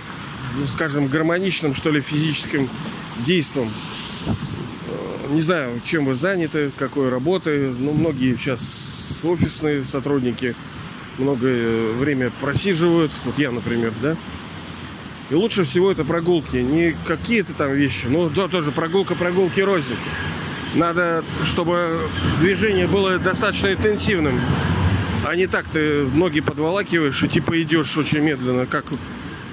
ну, 0.56 0.66
скажем, 0.68 1.08
гармоничным, 1.08 1.74
что 1.74 1.90
ли, 1.90 2.00
физическим 2.00 2.68
действием. 3.18 3.72
Э, 4.26 5.32
не 5.32 5.40
знаю, 5.40 5.80
чем 5.82 6.04
вы 6.04 6.14
заняты, 6.14 6.70
какой 6.78 7.08
работой. 7.08 7.70
Ну, 7.70 7.94
многие 7.94 8.36
сейчас 8.36 9.24
офисные 9.24 9.84
сотрудники 9.84 10.54
много 11.18 11.46
время 11.94 12.30
просиживают. 12.40 13.10
Вот 13.24 13.36
я, 13.40 13.50
например, 13.50 13.92
да. 14.00 14.16
И 15.30 15.34
лучше 15.34 15.64
всего 15.64 15.90
это 15.90 16.04
прогулки. 16.04 16.56
Не 16.56 16.94
какие-то 17.04 17.52
там 17.52 17.72
вещи. 17.72 18.06
Ну, 18.06 18.28
да, 18.30 18.48
тоже 18.48 18.70
прогулка, 18.70 19.14
прогулки 19.14 19.60
рознь. 19.60 19.96
Надо, 20.74 21.24
чтобы 21.44 21.98
движение 22.40 22.86
было 22.86 23.18
достаточно 23.18 23.72
интенсивным. 23.72 24.40
А 25.24 25.34
не 25.34 25.46
так 25.46 25.66
ты 25.66 26.04
ноги 26.14 26.40
подволакиваешь 26.40 27.22
и 27.22 27.28
типа 27.28 27.60
идешь 27.60 27.96
очень 27.96 28.20
медленно, 28.20 28.66
как 28.66 28.84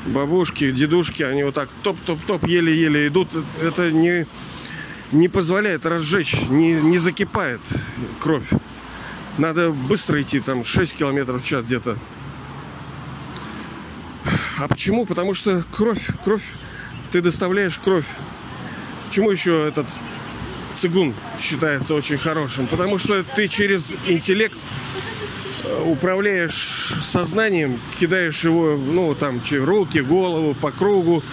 бабушки, 0.05 0.69
дедушки, 0.71 1.23
они 1.23 1.43
вот 1.43 1.55
так 1.55 1.69
топ-топ-топ, 1.81 2.45
еле-еле 2.45 3.07
идут. 3.07 3.29
Это 3.61 3.91
не, 3.91 4.27
не 5.11 5.29
позволяет 5.29 5.85
разжечь, 5.85 6.35
не, 6.49 6.73
не 6.73 6.99
закипает 6.99 7.61
кровь. 8.19 8.49
Надо 9.37 9.71
быстро 9.71 10.21
идти, 10.21 10.39
там 10.39 10.63
6 10.63 10.95
километров 10.95 11.43
в 11.43 11.45
час 11.47 11.65
где-то. 11.65 11.97
А 14.59 14.67
почему? 14.67 15.05
Потому 15.05 15.33
что 15.33 15.63
кровь, 15.71 16.09
кровь, 16.23 16.43
ты 17.11 17.21
доставляешь 17.21 17.79
кровь. 17.79 18.05
Почему 19.07 19.31
еще 19.31 19.67
этот 19.67 19.87
цигун 20.75 21.13
считается 21.39 21.93
очень 21.93 22.17
хорошим, 22.17 22.67
потому 22.67 22.97
что 22.97 23.23
ты 23.23 23.47
через 23.47 23.93
интеллект 24.07 24.57
э, 25.63 25.83
управляешь 25.85 26.93
сознанием, 27.01 27.79
кидаешь 27.99 28.43
его, 28.43 28.75
ну, 28.75 29.13
там, 29.13 29.41
руки, 29.51 29.99
голову, 29.99 30.55
по 30.55 30.71
кругу, 30.71 31.23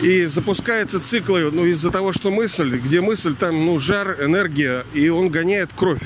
и 0.00 0.26
запускается 0.26 1.00
цикл, 1.00 1.36
ну, 1.52 1.64
из-за 1.66 1.90
того, 1.90 2.12
что 2.12 2.30
мысль, 2.30 2.78
где 2.78 3.00
мысль, 3.00 3.34
там, 3.34 3.66
ну, 3.66 3.78
жар, 3.78 4.16
энергия, 4.22 4.84
и 4.94 5.08
он 5.08 5.28
гоняет 5.28 5.70
кровь. 5.74 6.02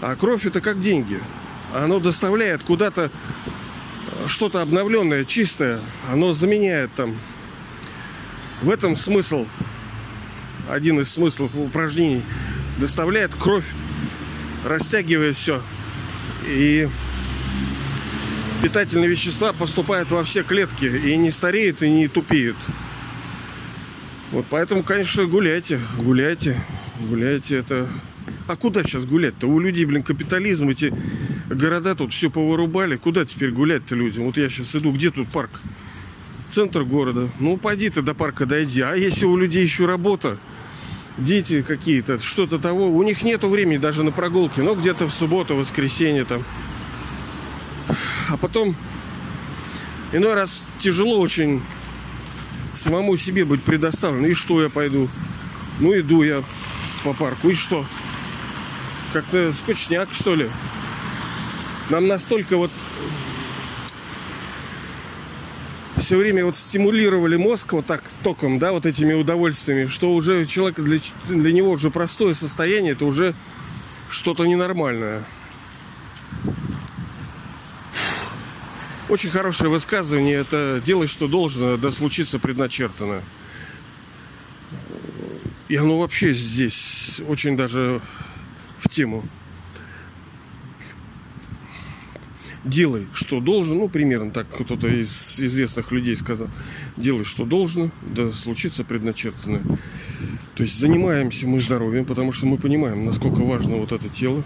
А 0.00 0.16
кровь 0.16 0.46
это 0.46 0.60
как 0.60 0.80
деньги. 0.80 1.20
Оно 1.72 1.98
доставляет 2.00 2.62
куда-то 2.62 3.10
что-то 4.26 4.62
обновленное, 4.62 5.24
чистое. 5.24 5.80
Оно 6.10 6.34
заменяет 6.34 6.92
там. 6.94 7.16
В 8.62 8.70
этом 8.70 8.96
смысл 8.96 9.46
один 10.68 11.00
из 11.00 11.10
смыслов 11.10 11.54
упражнений, 11.54 12.22
доставляет 12.78 13.34
кровь, 13.34 13.66
растягивает 14.64 15.36
все. 15.36 15.62
И 16.46 16.88
питательные 18.62 19.08
вещества 19.08 19.52
поступают 19.52 20.10
во 20.10 20.24
все 20.24 20.42
клетки 20.42 20.86
и 20.86 21.16
не 21.16 21.30
стареют, 21.30 21.82
и 21.82 21.90
не 21.90 22.08
тупеют. 22.08 22.56
Вот 24.32 24.46
поэтому, 24.50 24.82
конечно, 24.82 25.26
гуляйте, 25.26 25.78
гуляйте, 25.98 26.58
гуляйте. 27.00 27.56
Это... 27.56 27.88
А 28.46 28.56
куда 28.56 28.82
сейчас 28.82 29.04
гулять-то? 29.04 29.46
У 29.46 29.58
людей, 29.58 29.84
блин, 29.84 30.02
капитализм, 30.02 30.68
эти 30.68 30.92
города 31.48 31.94
тут 31.94 32.12
все 32.12 32.30
повырубали. 32.30 32.96
Куда 32.96 33.24
теперь 33.24 33.50
гулять-то 33.50 33.94
людям? 33.94 34.24
Вот 34.24 34.36
я 34.36 34.48
сейчас 34.48 34.74
иду, 34.76 34.92
где 34.92 35.10
тут 35.10 35.28
парк? 35.28 35.50
центр 36.54 36.84
города. 36.84 37.28
Ну, 37.40 37.56
пойди 37.56 37.90
ты 37.90 38.00
до 38.00 38.14
парка 38.14 38.46
дойди. 38.46 38.80
А 38.80 38.94
если 38.94 39.24
у 39.24 39.36
людей 39.36 39.64
еще 39.64 39.86
работа, 39.86 40.38
дети 41.18 41.62
какие-то, 41.62 42.20
что-то 42.20 42.58
того, 42.58 42.88
у 42.88 43.02
них 43.02 43.22
нету 43.22 43.48
времени 43.48 43.78
даже 43.78 44.04
на 44.04 44.12
прогулки, 44.12 44.60
но 44.60 44.74
где-то 44.74 45.08
в 45.08 45.12
субботу, 45.12 45.56
воскресенье 45.56 46.24
там. 46.24 46.44
А 48.30 48.36
потом 48.36 48.76
иной 50.12 50.34
раз 50.34 50.70
тяжело 50.78 51.20
очень 51.20 51.60
самому 52.72 53.16
себе 53.16 53.44
быть 53.44 53.62
предоставлен. 53.62 54.24
И 54.26 54.32
что 54.32 54.62
я 54.62 54.68
пойду? 54.68 55.08
Ну, 55.80 55.98
иду 55.98 56.22
я 56.22 56.42
по 57.02 57.12
парку. 57.12 57.48
И 57.48 57.54
что? 57.54 57.84
Как-то 59.12 59.52
скучняк, 59.52 60.08
что 60.12 60.34
ли? 60.36 60.48
Нам 61.90 62.06
настолько 62.06 62.56
вот 62.56 62.70
все 65.98 66.16
время 66.16 66.44
вот 66.44 66.56
стимулировали 66.56 67.36
мозг 67.36 67.72
вот 67.72 67.86
так 67.86 68.02
током, 68.22 68.58
да, 68.58 68.72
вот 68.72 68.84
этими 68.84 69.14
удовольствиями, 69.14 69.86
что 69.86 70.12
уже 70.12 70.44
человек 70.44 70.80
для, 70.80 70.98
для 71.28 71.52
него 71.52 71.70
уже 71.70 71.90
простое 71.90 72.34
состояние, 72.34 72.92
это 72.92 73.04
уже 73.04 73.34
что-то 74.08 74.44
ненормальное. 74.44 75.24
Очень 79.08 79.30
хорошее 79.30 79.70
высказывание. 79.70 80.36
Это 80.36 80.80
делай, 80.84 81.06
что 81.06 81.28
должно, 81.28 81.76
да 81.76 81.92
случится 81.92 82.38
предначертано. 82.38 83.22
И 85.68 85.76
оно 85.76 85.98
вообще 85.98 86.32
здесь 86.32 87.20
очень 87.28 87.56
даже 87.56 88.00
в 88.78 88.88
тему. 88.88 89.24
Делай, 92.64 93.06
что 93.12 93.40
должен. 93.40 93.78
Ну, 93.78 93.88
примерно 93.88 94.30
так 94.30 94.46
кто-то 94.48 94.88
из 94.88 95.38
известных 95.38 95.92
людей 95.92 96.16
сказал. 96.16 96.48
Делай, 96.96 97.24
что 97.24 97.44
должно, 97.44 97.90
да 98.02 98.32
случится 98.32 98.84
предначертанное. 98.84 99.62
То 100.54 100.62
есть 100.62 100.78
занимаемся 100.78 101.46
мы 101.46 101.60
здоровьем, 101.60 102.04
потому 102.04 102.32
что 102.32 102.46
мы 102.46 102.56
понимаем, 102.56 103.04
насколько 103.04 103.40
важно 103.40 103.76
вот 103.76 103.92
это 103.92 104.08
тело. 104.08 104.42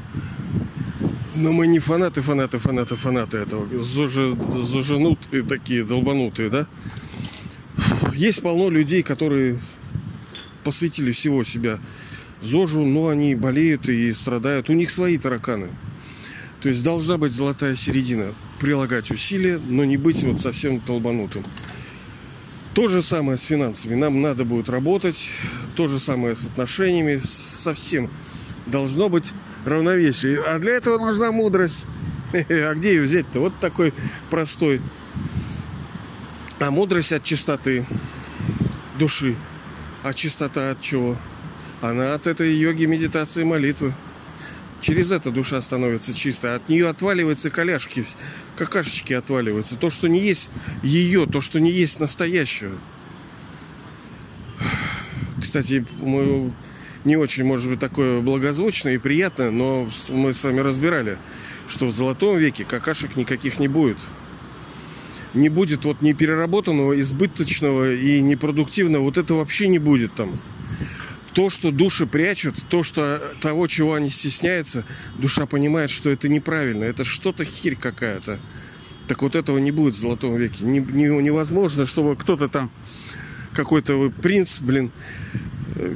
Но 1.37 1.53
мы 1.53 1.69
не 1.69 1.79
фанаты, 1.79 2.21
фанаты, 2.21 2.59
фанаты, 2.59 2.97
фанаты 2.97 3.39
этого. 3.39 3.69
Зожи, 3.83 4.37
зоженут 4.63 5.21
и 5.33 5.43
такие 5.43 5.85
долбанутые, 5.85 6.51
да? 6.51 6.67
Есть 8.15 8.43
полно 8.43 8.69
людей, 8.71 9.03
которые 9.05 9.61
посвятили 10.65 11.13
всего 11.13 11.45
себя 11.45 11.79
ЗОЖу, 12.43 12.85
но 12.85 13.09
они 13.09 13.37
болеют 13.37 13.89
и 13.89 14.13
страдают. 14.13 14.69
У 14.69 14.73
них 14.73 14.91
свои 14.91 15.19
тараканы. 15.19 15.69
То 16.61 16.69
есть 16.69 16.83
должна 16.83 17.19
быть 17.19 17.33
золотая 17.33 17.77
середина. 17.77 18.35
Прилагать 18.59 19.11
усилия, 19.11 19.59
но 19.59 19.85
не 19.85 19.97
быть 19.97 20.23
вот 20.25 20.41
совсем 20.41 20.81
толбанутым. 20.81 21.45
То 22.75 22.89
же 22.89 23.03
самое 23.03 23.37
с 23.37 23.43
финансами. 23.43 23.95
Нам 23.95 24.21
надо 24.21 24.45
будет 24.45 24.69
работать. 24.69 25.31
То 25.77 25.87
же 25.89 25.99
самое 25.99 26.35
с 26.35 26.47
отношениями. 26.47 27.21
Совсем 27.23 28.11
должно 28.67 29.09
быть 29.09 29.33
равновесие. 29.65 30.41
А 30.43 30.59
для 30.59 30.73
этого 30.73 30.99
нужна 30.99 31.33
мудрость. 31.33 31.85
А 32.33 32.75
где 32.75 32.95
ее 32.95 33.03
взять-то? 33.03 33.41
Вот 33.41 33.59
такой 33.59 33.95
простой. 34.29 34.83
А 36.61 36.71
мудрость 36.71 37.13
от 37.13 37.25
чистоты 37.25 37.87
души. 38.99 39.37
А 40.03 40.13
чистота 40.13 40.73
от 40.73 40.81
чего? 40.81 41.17
Она 41.81 42.15
от 42.15 42.27
этой 42.27 42.55
йоги, 42.55 42.85
медитации, 42.85 43.45
молитвы. 43.45 43.95
Через 44.81 45.11
это 45.11 45.31
душа 45.31 45.61
становится 45.61 46.15
чистой. 46.15 46.55
От 46.55 46.69
нее 46.69 46.89
отваливаются 46.89 47.51
коляшки, 47.51 48.07
какашечки 48.57 49.13
отваливаются. 49.13 49.77
То, 49.77 49.91
что 49.91 50.09
не 50.09 50.21
есть 50.21 50.51
ее, 50.83 51.27
то, 51.27 51.41
что 51.41 51.59
не 51.59 51.71
есть 51.71 51.99
настоящее. 51.99 52.73
Кстати, 55.41 55.85
мы 55.99 56.53
не 57.05 57.17
очень, 57.17 57.45
может 57.45 57.69
быть, 57.69 57.81
такое 57.81 58.21
благозвучное 58.21 58.95
и 58.95 58.99
приятное, 58.99 59.51
но 59.51 59.89
мы 60.11 60.33
с 60.33 60.45
вами 60.45 60.61
разбирали, 60.61 61.19
что 61.67 61.87
в 61.87 61.93
золотом 61.93 62.37
веке 62.37 62.65
какашек 62.65 63.17
никаких 63.17 63.59
не 63.59 63.69
будет. 63.69 63.99
Не 65.35 65.49
будет 65.49 65.85
вот 65.85 66.03
непереработанного, 66.03 66.99
избыточного 67.01 67.95
и 67.95 68.21
непродуктивного, 68.21 69.03
вот 69.03 69.19
это 69.19 69.35
вообще 69.35 69.69
не 69.69 69.79
будет 69.79 70.15
там 70.15 70.41
то, 71.39 71.51
что 71.51 71.71
души 71.71 72.05
прячут, 72.05 72.57
то, 72.69 72.83
что 72.83 73.21
того, 73.41 73.69
чего 73.69 73.95
они 73.95 74.11
стесняются, 74.11 74.85
душа 75.19 75.47
понимает, 75.47 75.89
что 75.89 76.11
это 76.11 76.29
неправильно, 76.29 76.83
это 76.83 77.05
что-то 77.05 77.45
херь 77.45 77.77
какая-то. 77.77 78.41
Так 79.07 79.23
вот 79.23 79.37
этого 79.37 79.59
не 79.59 79.71
будет 79.71 79.95
в 79.95 80.01
Золотом 80.01 80.37
веке. 80.37 80.65
Не, 80.65 80.81
не, 80.81 81.05
невозможно, 81.23 81.87
чтобы 81.87 82.17
кто-то 82.17 82.49
там, 82.49 82.73
какой-то 83.53 84.11
принц, 84.21 84.59
блин, 84.59 84.91
э, 85.77 85.95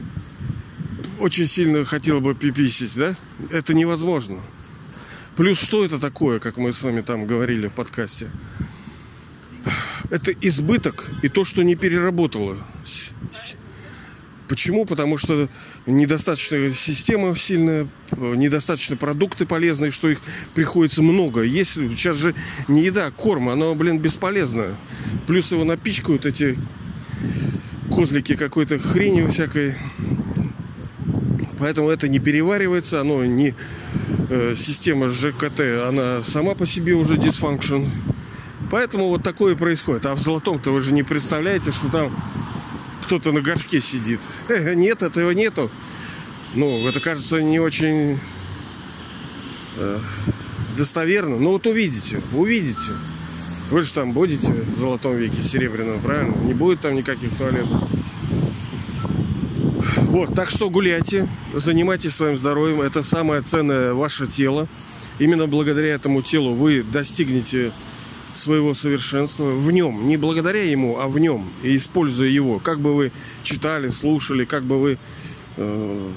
очень 1.18 1.48
сильно 1.48 1.84
хотел 1.84 2.20
бы 2.20 2.36
пиписить, 2.36 2.94
да? 2.94 3.16
Это 3.50 3.74
невозможно. 3.74 4.38
Плюс 5.34 5.60
что 5.60 5.84
это 5.84 5.98
такое, 5.98 6.38
как 6.38 6.56
мы 6.56 6.72
с 6.72 6.80
вами 6.84 7.00
там 7.00 7.26
говорили 7.26 7.66
в 7.66 7.72
подкасте? 7.72 8.30
Это 10.08 10.30
избыток 10.30 11.10
и 11.22 11.28
то, 11.28 11.42
что 11.42 11.64
не 11.64 11.74
переработало 11.74 12.58
Почему? 14.52 14.84
Потому 14.84 15.16
что 15.16 15.48
недостаточно 15.86 16.74
система 16.74 17.34
сильная, 17.34 17.86
недостаточно 18.14 18.98
продукты 18.98 19.46
полезные, 19.46 19.90
что 19.90 20.10
их 20.10 20.18
приходится 20.54 21.00
много. 21.00 21.40
Если 21.40 21.88
сейчас 21.88 22.18
же 22.18 22.34
не 22.68 22.82
еда, 22.82 23.06
а 23.06 23.10
корм, 23.10 23.48
оно, 23.48 23.74
блин, 23.74 23.98
бесполезно. 23.98 24.76
Плюс 25.26 25.52
его 25.52 25.64
напичкают 25.64 26.26
эти 26.26 26.58
козлики 27.90 28.36
какой-то 28.36 28.78
хренью 28.78 29.30
всякой. 29.30 29.74
Поэтому 31.58 31.88
это 31.88 32.08
не 32.08 32.18
переваривается, 32.18 33.00
оно 33.00 33.24
не 33.24 33.54
э, 34.28 34.54
система 34.54 35.08
ЖКТ, 35.08 35.60
она 35.88 36.22
сама 36.26 36.54
по 36.54 36.66
себе 36.66 36.92
уже 36.92 37.16
дисфункшн. 37.16 37.86
Поэтому 38.70 39.08
вот 39.08 39.22
такое 39.22 39.56
происходит. 39.56 40.04
А 40.04 40.14
в 40.14 40.20
золотом-то 40.20 40.72
вы 40.72 40.80
же 40.82 40.92
не 40.92 41.04
представляете, 41.04 41.72
что 41.72 41.88
там 41.88 42.12
кто-то 43.02 43.32
на 43.32 43.40
горшке 43.40 43.80
сидит. 43.80 44.20
Нет, 44.48 45.02
этого 45.02 45.30
нету. 45.30 45.70
Ну, 46.54 46.86
это 46.86 47.00
кажется 47.00 47.40
не 47.40 47.58
очень 47.58 48.18
э, 49.76 49.98
достоверно. 50.76 51.38
Но 51.38 51.52
вот 51.52 51.66
увидите, 51.66 52.22
увидите. 52.32 52.92
Вы 53.70 53.82
же 53.82 53.92
там 53.92 54.12
будете 54.12 54.52
в 54.52 54.78
золотом 54.78 55.16
веке 55.16 55.42
серебряного, 55.42 55.98
правильно? 55.98 56.34
Не 56.44 56.52
будет 56.52 56.80
там 56.80 56.94
никаких 56.94 57.36
туалетов. 57.36 57.82
Вот, 59.96 60.34
так 60.34 60.50
что 60.50 60.68
гуляйте, 60.68 61.26
занимайтесь 61.54 62.14
своим 62.14 62.36
здоровьем. 62.36 62.82
Это 62.82 63.02
самое 63.02 63.40
ценное 63.40 63.94
ваше 63.94 64.26
тело. 64.26 64.68
Именно 65.18 65.46
благодаря 65.46 65.94
этому 65.94 66.20
телу 66.20 66.54
вы 66.54 66.82
достигнете 66.82 67.72
своего 68.34 68.74
совершенства 68.74 69.44
в 69.44 69.70
нем, 69.70 70.08
не 70.08 70.16
благодаря 70.16 70.62
ему, 70.62 70.98
а 70.98 71.08
в 71.08 71.18
нем, 71.18 71.50
и 71.62 71.76
используя 71.76 72.28
его. 72.28 72.58
Как 72.58 72.80
бы 72.80 72.94
вы 72.94 73.12
читали, 73.42 73.90
слушали, 73.90 74.44
как 74.44 74.64
бы 74.64 74.80
вы 74.80 74.98
э, 75.56 76.10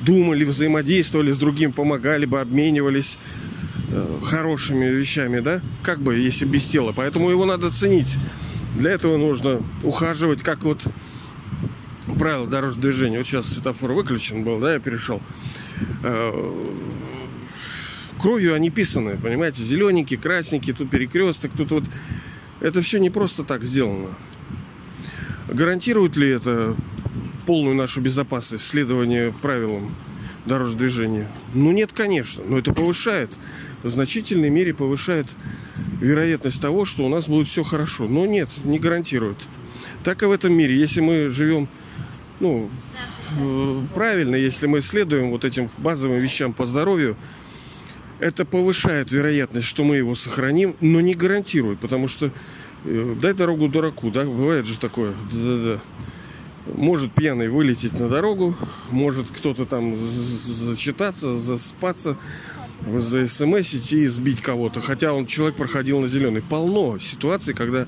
думали, 0.00 0.44
взаимодействовали 0.44 1.32
с 1.32 1.38
другим, 1.38 1.72
помогали 1.72 2.26
бы, 2.26 2.40
обменивались 2.40 3.18
э, 3.90 4.18
хорошими 4.24 4.86
вещами, 4.86 5.40
да? 5.40 5.60
Как 5.82 6.00
бы, 6.00 6.16
если 6.16 6.44
без 6.44 6.66
тела. 6.66 6.92
Поэтому 6.94 7.30
его 7.30 7.44
надо 7.44 7.70
ценить. 7.70 8.18
Для 8.76 8.92
этого 8.92 9.16
нужно 9.16 9.62
ухаживать, 9.82 10.42
как 10.42 10.62
вот 10.62 10.86
правило 12.18 12.46
дорожного 12.46 12.82
движения. 12.82 13.18
Вот 13.18 13.26
сейчас 13.26 13.48
светофор 13.48 13.92
выключен 13.92 14.44
был, 14.44 14.60
да, 14.60 14.74
я 14.74 14.78
перешел. 14.78 15.20
Кровью 18.18 18.54
они 18.54 18.70
писаны, 18.70 19.16
понимаете, 19.16 19.62
зелененькие, 19.62 20.18
красненькие, 20.18 20.74
тут 20.74 20.90
перекресток, 20.90 21.52
тут 21.56 21.70
вот. 21.70 21.84
Это 22.60 22.82
все 22.82 22.98
не 22.98 23.08
просто 23.10 23.44
так 23.44 23.62
сделано. 23.62 24.08
Гарантирует 25.46 26.16
ли 26.16 26.28
это 26.28 26.74
полную 27.46 27.76
нашу 27.76 28.00
безопасность, 28.00 28.64
следование 28.64 29.32
правилам 29.40 29.94
дорожного 30.44 30.80
движения? 30.80 31.30
Ну 31.54 31.70
нет, 31.70 31.92
конечно, 31.92 32.42
но 32.44 32.58
это 32.58 32.74
повышает, 32.74 33.30
в 33.84 33.88
значительной 33.88 34.50
мере 34.50 34.74
повышает 34.74 35.28
вероятность 36.00 36.60
того, 36.60 36.84
что 36.84 37.04
у 37.04 37.08
нас 37.08 37.28
будет 37.28 37.46
все 37.46 37.62
хорошо. 37.62 38.08
Но 38.08 38.26
нет, 38.26 38.48
не 38.64 38.78
гарантирует. 38.80 39.38
Так 40.02 40.22
и 40.22 40.26
в 40.26 40.32
этом 40.32 40.52
мире. 40.52 40.76
Если 40.76 41.00
мы 41.00 41.28
живем 41.28 41.68
ну, 42.40 42.70
э, 43.38 43.82
правильно, 43.94 44.36
если 44.36 44.66
мы 44.66 44.80
следуем 44.80 45.30
вот 45.30 45.44
этим 45.44 45.70
базовым 45.78 46.18
вещам 46.18 46.52
по 46.52 46.66
здоровью, 46.66 47.16
это 48.20 48.44
повышает 48.44 49.12
вероятность, 49.12 49.66
что 49.66 49.84
мы 49.84 49.96
его 49.96 50.14
сохраним, 50.14 50.76
но 50.80 51.00
не 51.00 51.14
гарантирует, 51.14 51.80
потому 51.80 52.08
что 52.08 52.32
э, 52.84 53.16
дай 53.20 53.32
дорогу 53.32 53.68
дураку, 53.68 54.10
да, 54.10 54.24
бывает 54.24 54.66
же 54.66 54.78
такое, 54.78 55.12
да-да-да. 55.32 55.80
Может 56.74 57.12
пьяный 57.12 57.48
вылететь 57.48 57.98
на 57.98 58.08
дорогу, 58.08 58.54
может 58.90 59.30
кто-то 59.30 59.64
там 59.64 59.96
зачитаться, 59.96 61.34
заспаться, 61.34 62.18
за 62.86 63.26
смс 63.26 63.92
и 63.92 64.06
сбить 64.06 64.40
кого-то, 64.40 64.80
хотя 64.82 65.12
он 65.12 65.26
человек 65.26 65.56
проходил 65.56 66.00
на 66.00 66.06
зеленый. 66.06 66.42
Полно 66.42 66.98
ситуаций, 66.98 67.54
когда 67.54 67.86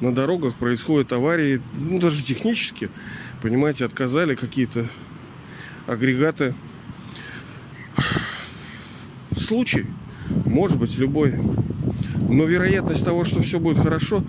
на 0.00 0.14
дорогах 0.14 0.54
происходят 0.56 1.12
аварии, 1.12 1.60
ну 1.74 1.98
даже 1.98 2.24
технически, 2.24 2.90
понимаете, 3.42 3.84
отказали 3.84 4.34
какие-то 4.34 4.86
агрегаты 5.86 6.54
случай, 9.52 9.84
может 10.46 10.78
быть 10.78 10.96
любой. 10.96 11.34
Но 12.30 12.44
вероятность 12.44 13.04
того, 13.04 13.24
что 13.24 13.42
все 13.42 13.60
будет 13.60 13.76
хорошо, 13.76 14.24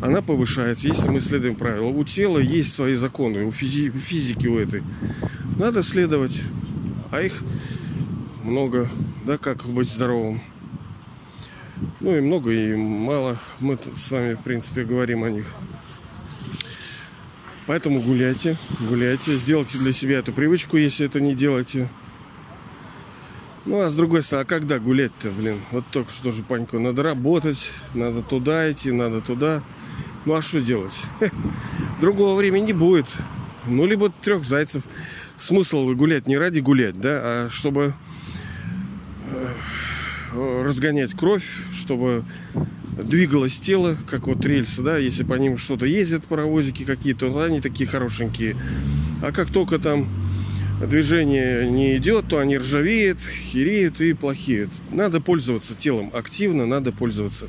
она 0.00 0.22
повышается, 0.22 0.86
если 0.86 1.08
мы 1.08 1.20
следуем 1.20 1.56
правилам. 1.56 1.96
У 1.96 2.04
тела 2.04 2.38
есть 2.38 2.72
свои 2.72 2.94
законы, 2.94 3.44
у, 3.44 3.50
физи- 3.50 3.90
у 3.90 3.98
физики 3.98 4.46
у 4.46 4.56
этой. 4.56 4.84
Надо 5.58 5.82
следовать, 5.82 6.44
а 7.10 7.20
их 7.20 7.42
много, 8.44 8.88
да, 9.26 9.36
как 9.36 9.64
быть 9.64 9.90
здоровым. 9.90 10.40
Ну 11.98 12.16
и 12.16 12.20
много, 12.20 12.52
и 12.52 12.76
мало. 12.76 13.36
Мы 13.58 13.76
с 13.96 14.12
вами, 14.12 14.34
в 14.34 14.40
принципе, 14.42 14.84
говорим 14.84 15.24
о 15.24 15.30
них. 15.30 15.46
Поэтому 17.66 18.00
гуляйте, 18.00 18.56
гуляйте, 18.88 19.36
сделайте 19.36 19.78
для 19.78 19.92
себя 19.92 20.18
эту 20.18 20.32
привычку, 20.32 20.76
если 20.76 21.04
это 21.04 21.20
не 21.20 21.34
делаете. 21.34 21.88
Ну, 23.68 23.82
а 23.82 23.90
с 23.90 23.96
другой 23.96 24.22
стороны, 24.22 24.44
а 24.44 24.46
когда 24.46 24.78
гулять-то, 24.78 25.30
блин? 25.30 25.58
Вот 25.72 25.84
только 25.92 26.10
что 26.10 26.32
же, 26.32 26.42
Паньку, 26.42 26.78
надо 26.78 27.02
работать, 27.02 27.70
надо 27.92 28.22
туда 28.22 28.72
идти, 28.72 28.90
надо 28.90 29.20
туда. 29.20 29.62
Ну, 30.24 30.32
а 30.32 30.40
что 30.40 30.62
делать? 30.62 30.98
Другого 32.00 32.34
времени 32.34 32.68
не 32.68 32.72
будет. 32.72 33.14
Ну, 33.66 33.84
либо 33.84 34.08
трех 34.08 34.46
зайцев. 34.46 34.84
Смысл 35.36 35.92
гулять 35.92 36.26
не 36.26 36.38
ради 36.38 36.60
гулять, 36.60 36.98
да, 36.98 37.20
а 37.22 37.48
чтобы 37.50 37.92
э, 40.32 40.62
разгонять 40.62 41.12
кровь, 41.12 41.44
чтобы 41.70 42.24
двигалось 42.96 43.60
тело, 43.60 43.98
как 44.10 44.28
вот 44.28 44.46
рельсы, 44.46 44.80
да, 44.80 44.96
если 44.96 45.24
по 45.24 45.34
ним 45.34 45.58
что-то 45.58 45.84
ездят, 45.84 46.24
паровозики 46.24 46.84
какие-то, 46.84 47.30
то 47.30 47.42
они 47.42 47.60
такие 47.60 47.86
хорошенькие. 47.86 48.56
А 49.22 49.30
как 49.30 49.50
только 49.50 49.78
там 49.78 50.08
движение 50.86 51.68
не 51.68 51.96
идет, 51.96 52.28
то 52.28 52.38
они 52.38 52.58
ржавеют, 52.58 53.20
хереют 53.20 54.00
и 54.00 54.12
плохеют. 54.12 54.70
Надо 54.90 55.20
пользоваться 55.20 55.74
телом 55.74 56.10
активно, 56.14 56.66
надо 56.66 56.92
пользоваться. 56.92 57.48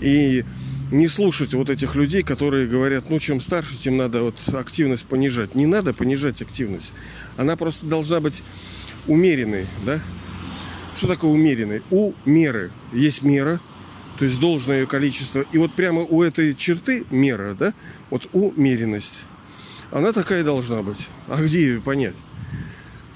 И 0.00 0.44
не 0.90 1.08
слушать 1.08 1.54
вот 1.54 1.70
этих 1.70 1.94
людей, 1.94 2.22
которые 2.22 2.66
говорят, 2.66 3.10
ну, 3.10 3.18
чем 3.18 3.40
старше, 3.40 3.76
тем 3.76 3.96
надо 3.96 4.22
вот 4.22 4.36
активность 4.54 5.06
понижать. 5.06 5.54
Не 5.54 5.66
надо 5.66 5.94
понижать 5.94 6.42
активность. 6.42 6.92
Она 7.36 7.56
просто 7.56 7.86
должна 7.86 8.20
быть 8.20 8.42
умеренной, 9.06 9.66
да? 9.84 10.00
Что 10.96 11.06
такое 11.06 11.30
умеренной? 11.30 11.82
У 11.90 12.12
меры. 12.24 12.70
Есть 12.92 13.22
мера, 13.22 13.60
то 14.18 14.24
есть 14.24 14.40
должное 14.40 14.80
ее 14.80 14.86
количество. 14.86 15.44
И 15.52 15.58
вот 15.58 15.72
прямо 15.72 16.02
у 16.02 16.22
этой 16.22 16.54
черты 16.54 17.04
мера, 17.10 17.54
да, 17.54 17.72
вот 18.10 18.28
умеренность, 18.32 19.24
она 19.92 20.12
такая 20.12 20.42
должна 20.42 20.82
быть. 20.82 21.08
А 21.28 21.40
где 21.42 21.60
ее 21.60 21.80
понять? 21.80 22.16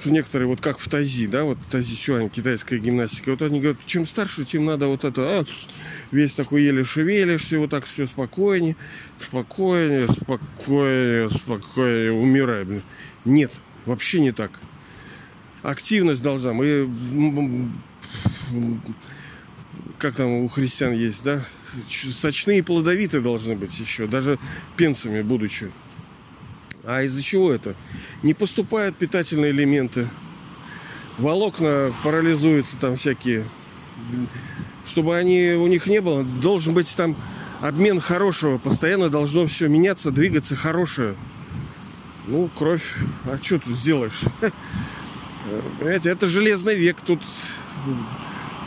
Что 0.05 0.11
некоторые, 0.11 0.49
вот 0.49 0.61
как 0.61 0.79
в 0.81 0.89
Тази, 0.89 1.27
да, 1.27 1.45
вот 1.45 1.57
Тази 1.71 1.95
Сюань, 1.95 2.29
китайская 2.29 2.79
гимнастика, 2.79 3.31
вот 3.31 3.41
они 3.41 3.61
говорят, 3.61 3.79
чем 3.87 4.05
старше, 4.05 4.45
тем 4.45 4.67
надо 4.67 4.87
вот 4.87 5.03
это, 5.05 5.23
а, 5.23 5.45
весь 6.11 6.35
такой 6.35 6.63
еле 6.63 6.85
шевелишься, 6.85 7.59
вот 7.59 7.71
так 7.71 7.87
все 7.87 8.07
спокойнее, 8.07 8.77
спокойнее, 9.17 10.07
спокойнее, 10.09 11.31
спокойнее, 11.31 12.13
умирай, 12.13 12.65
блин. 12.65 12.83
Нет, 13.25 13.53
вообще 13.87 14.21
не 14.21 14.33
так. 14.33 14.61
Активность 15.63 16.23
должна. 16.23 16.53
Мы 16.53 16.91
как 19.99 20.17
там 20.17 20.29
у 20.29 20.49
христиан 20.49 20.93
есть, 20.93 21.23
да? 21.23 21.43
Сочные 21.89 22.59
и 22.59 22.63
плодовитые 22.63 23.23
должны 23.23 23.57
быть 23.57 23.79
еще, 23.81 24.07
даже 24.07 24.39
пенсами 24.77 25.23
будучи. 25.23 25.73
А 26.87 27.03
из-за 27.03 27.23
чего 27.23 27.53
это? 27.53 27.75
Не 28.23 28.35
поступают 28.35 28.97
питательные 28.97 29.53
элементы. 29.53 30.09
Волокна 31.19 31.93
парализуются 32.03 32.79
там 32.79 32.97
всякие. 32.97 33.45
Чтобы 34.85 35.17
они 35.17 35.53
у 35.53 35.67
них 35.67 35.87
не 35.87 36.01
было, 36.01 36.25
должен 36.25 36.75
быть 36.75 36.95
там 36.97 37.17
обмен 37.61 38.01
хорошего. 38.01 38.59
Постоянно 38.59 39.09
должно 39.09 39.47
все 39.47 39.69
меняться, 39.69 40.11
двигаться 40.11 40.57
хорошее. 40.57 41.15
Ну, 42.27 42.51
кровь. 42.55 42.95
А 43.25 43.39
что 43.41 43.59
тут 43.61 43.77
сделаешь? 43.77 44.23
Понимаете, 45.79 46.11
это 46.11 46.27
железный 46.27 46.75
век. 46.75 46.99
Тут 47.05 47.21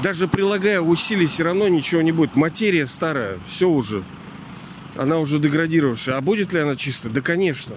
даже 0.01 0.27
прилагая 0.27 0.79
усилий, 0.81 1.27
все 1.27 1.43
равно 1.43 1.67
ничего 1.67 2.01
не 2.01 2.11
будет. 2.11 2.35
Материя 2.35 2.87
старая, 2.87 3.37
все 3.47 3.69
уже. 3.69 4.03
Она 4.95 5.19
уже 5.19 5.37
деградировавшая. 5.37 6.17
А 6.17 6.21
будет 6.21 6.53
ли 6.53 6.59
она 6.59 6.75
чистая? 6.75 7.11
Да, 7.11 7.21
конечно. 7.21 7.75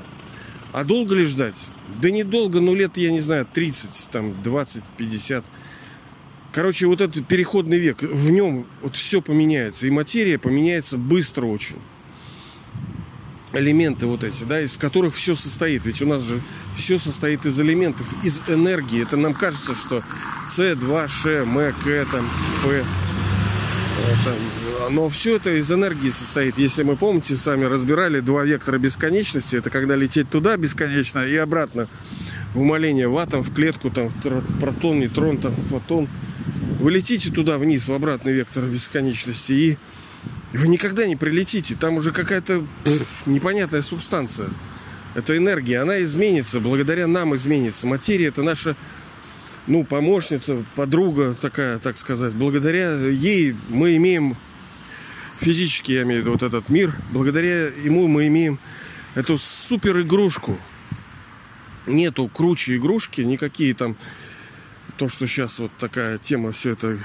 А 0.72 0.84
долго 0.84 1.14
ли 1.14 1.24
ждать? 1.24 1.66
Да 2.00 2.10
недолго, 2.10 2.60
ну 2.60 2.74
лет, 2.74 2.96
я 2.96 3.10
не 3.10 3.20
знаю, 3.20 3.46
30, 3.52 4.10
там, 4.10 4.40
20, 4.42 4.82
50. 4.96 5.44
Короче, 6.52 6.86
вот 6.86 7.00
этот 7.00 7.26
переходный 7.26 7.78
век, 7.78 8.02
в 8.02 8.30
нем 8.30 8.66
вот 8.82 8.96
все 8.96 9.20
поменяется. 9.20 9.86
И 9.86 9.90
материя 9.90 10.38
поменяется 10.38 10.96
быстро 10.96 11.46
очень. 11.46 11.76
Элементы 13.52 14.06
вот 14.06 14.22
эти, 14.22 14.44
да, 14.44 14.60
из 14.60 14.76
которых 14.76 15.16
все 15.16 15.34
состоит. 15.34 15.84
Ведь 15.84 16.02
у 16.02 16.06
нас 16.06 16.22
же 16.22 16.40
все 16.76 16.98
состоит 16.98 17.46
из 17.46 17.58
элементов, 17.58 18.06
из 18.24 18.42
энергии. 18.46 19.02
Это 19.02 19.16
нам 19.16 19.34
кажется, 19.34 19.74
что 19.74 20.04
С2, 20.48 21.08
Ш, 21.08 21.30
М, 21.42 21.56
К, 21.72 22.06
там, 22.10 22.28
П. 22.62 22.84
Там, 24.24 24.94
но 24.94 25.08
все 25.08 25.36
это 25.36 25.58
из 25.58 25.70
энергии 25.70 26.10
состоит. 26.10 26.58
Если 26.58 26.82
мы, 26.82 26.96
помните, 26.96 27.36
сами 27.36 27.64
разбирали 27.64 28.20
два 28.20 28.44
вектора 28.44 28.78
бесконечности, 28.78 29.56
это 29.56 29.70
когда 29.70 29.96
лететь 29.96 30.30
туда 30.30 30.56
бесконечно 30.56 31.20
и 31.20 31.36
обратно 31.36 31.88
в 32.54 32.60
умоление 32.60 33.08
в 33.08 33.16
атом, 33.18 33.42
в 33.42 33.54
клетку, 33.54 33.90
там, 33.90 34.08
в 34.08 34.58
протон, 34.60 35.00
нейтрон, 35.00 35.38
там, 35.38 35.54
фотон. 35.68 36.08
Вы 36.80 36.92
летите 36.92 37.30
туда 37.30 37.58
вниз, 37.58 37.88
в 37.88 37.92
обратный 37.92 38.32
вектор 38.32 38.64
бесконечности, 38.64 39.52
и 39.52 39.78
вы 40.52 40.68
никогда 40.68 41.06
не 41.06 41.16
прилетите. 41.16 41.74
Там 41.74 41.96
уже 41.96 42.10
какая-то 42.10 42.66
непонятная 43.26 43.82
субстанция. 43.82 44.48
Это 45.14 45.36
энергия, 45.36 45.80
она 45.80 46.02
изменится, 46.02 46.60
благодаря 46.60 47.06
нам 47.06 47.34
изменится. 47.34 47.86
Материя 47.86 48.28
это 48.28 48.42
наша 48.42 48.76
ну, 49.66 49.84
помощница, 49.84 50.64
подруга 50.74 51.34
такая, 51.34 51.78
так 51.78 51.96
сказать. 51.96 52.32
Благодаря 52.34 52.92
ей 52.92 53.56
мы 53.68 53.96
имеем 53.96 54.36
физически, 55.38 55.92
я 55.92 56.02
имею 56.02 56.20
в 56.20 56.22
виду, 56.22 56.32
вот 56.32 56.42
этот 56.42 56.68
мир, 56.68 56.94
благодаря 57.10 57.66
ему 57.66 58.08
мы 58.08 58.26
имеем 58.28 58.58
эту 59.14 59.38
супер 59.38 60.00
игрушку. 60.00 60.58
Нету 61.86 62.28
круче 62.28 62.76
игрушки, 62.76 63.22
никакие 63.22 63.74
там, 63.74 63.96
то, 64.96 65.08
что 65.08 65.26
сейчас 65.26 65.58
вот 65.58 65.72
такая 65.78 66.18
тема, 66.18 66.52
все 66.52 66.70
это, 66.70 66.98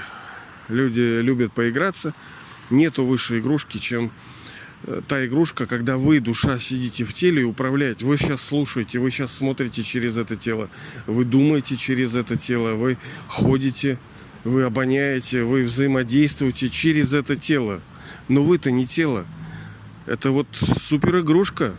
люди 0.68 1.20
любят 1.20 1.52
поиграться, 1.52 2.14
нету 2.70 3.04
выше 3.04 3.38
игрушки, 3.38 3.78
чем 3.78 4.12
та 5.08 5.24
игрушка, 5.26 5.66
когда 5.66 5.96
вы, 5.96 6.20
душа, 6.20 6.58
сидите 6.58 7.04
в 7.04 7.12
теле 7.12 7.42
и 7.42 7.44
управляете. 7.44 8.04
Вы 8.04 8.18
сейчас 8.18 8.42
слушаете, 8.42 8.98
вы 8.98 9.10
сейчас 9.10 9.32
смотрите 9.32 9.82
через 9.82 10.16
это 10.16 10.36
тело, 10.36 10.68
вы 11.06 11.24
думаете 11.24 11.76
через 11.76 12.14
это 12.14 12.36
тело, 12.36 12.74
вы 12.74 12.98
ходите, 13.28 13.98
вы 14.44 14.62
обоняете, 14.62 15.42
вы 15.42 15.64
взаимодействуете 15.64 16.68
через 16.68 17.12
это 17.12 17.36
тело. 17.36 17.80
Но 18.28 18.42
вы-то 18.42 18.70
не 18.70 18.86
тело. 18.86 19.26
Это 20.06 20.30
вот 20.30 20.46
супер 20.52 21.20
игрушка. 21.20 21.74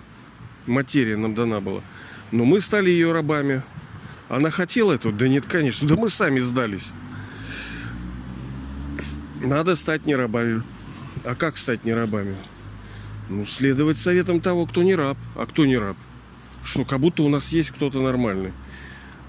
Материя 0.66 1.16
нам 1.16 1.34
дана 1.34 1.62
была. 1.62 1.82
Но 2.32 2.44
мы 2.44 2.60
стали 2.60 2.90
ее 2.90 3.14
рабами. 3.14 3.64
Она 4.28 4.50
хотела 4.50 4.94
этого? 4.94 5.14
Да 5.14 5.30
нет, 5.30 5.46
конечно. 5.46 5.88
Да 5.88 5.96
мы 5.96 6.10
сами 6.10 6.42
сдались. 6.42 6.92
Надо 9.42 9.76
стать 9.78 10.06
не 10.06 10.16
рабами. 10.16 10.62
А 11.24 11.36
как 11.36 11.58
стать 11.58 11.86
не 11.86 11.94
рабами? 11.94 12.36
Ну, 13.30 13.46
следовать 13.46 13.98
советам 13.98 14.42
того, 14.42 14.66
кто 14.66 14.84
не 14.84 14.96
раб. 14.96 15.18
А 15.36 15.46
кто 15.46 15.66
не 15.66 15.78
раб? 15.78 15.98
Что, 16.64 16.86
как 16.86 17.00
будто 17.00 17.24
у 17.24 17.30
нас 17.30 17.50
есть 17.50 17.72
кто-то 17.72 18.02
нормальный. 18.02 18.54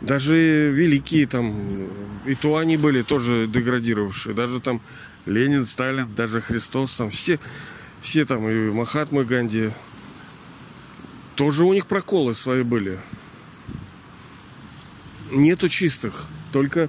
Даже 0.01 0.71
великие 0.71 1.27
там, 1.27 1.89
и 2.25 2.35
то 2.35 2.57
они 2.57 2.77
были 2.77 3.03
тоже 3.03 3.47
деградировавшие. 3.49 4.35
Даже 4.35 4.61
там 4.61 4.81
Ленин, 5.27 5.65
Сталин, 5.65 6.15
даже 6.15 6.41
Христос, 6.41 6.97
там 6.97 7.11
все, 7.11 7.41
все 8.01 8.25
там, 8.25 8.49
и 8.49 8.71
Махатмы 8.71 9.25
Ганди, 9.25 9.71
тоже 11.35 11.65
у 11.65 11.73
них 11.73 11.87
проколы 11.87 12.35
свои 12.35 12.63
были. 12.63 12.99
Нету 15.33 15.69
чистых, 15.69 16.27
только 16.53 16.89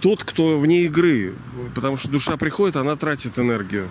тот, 0.00 0.22
кто 0.22 0.58
вне 0.58 0.84
игры. 0.84 1.34
Потому 1.74 1.96
что 1.96 2.08
душа 2.08 2.36
приходит, 2.36 2.76
она 2.76 2.96
тратит 2.96 3.38
энергию. 3.38 3.90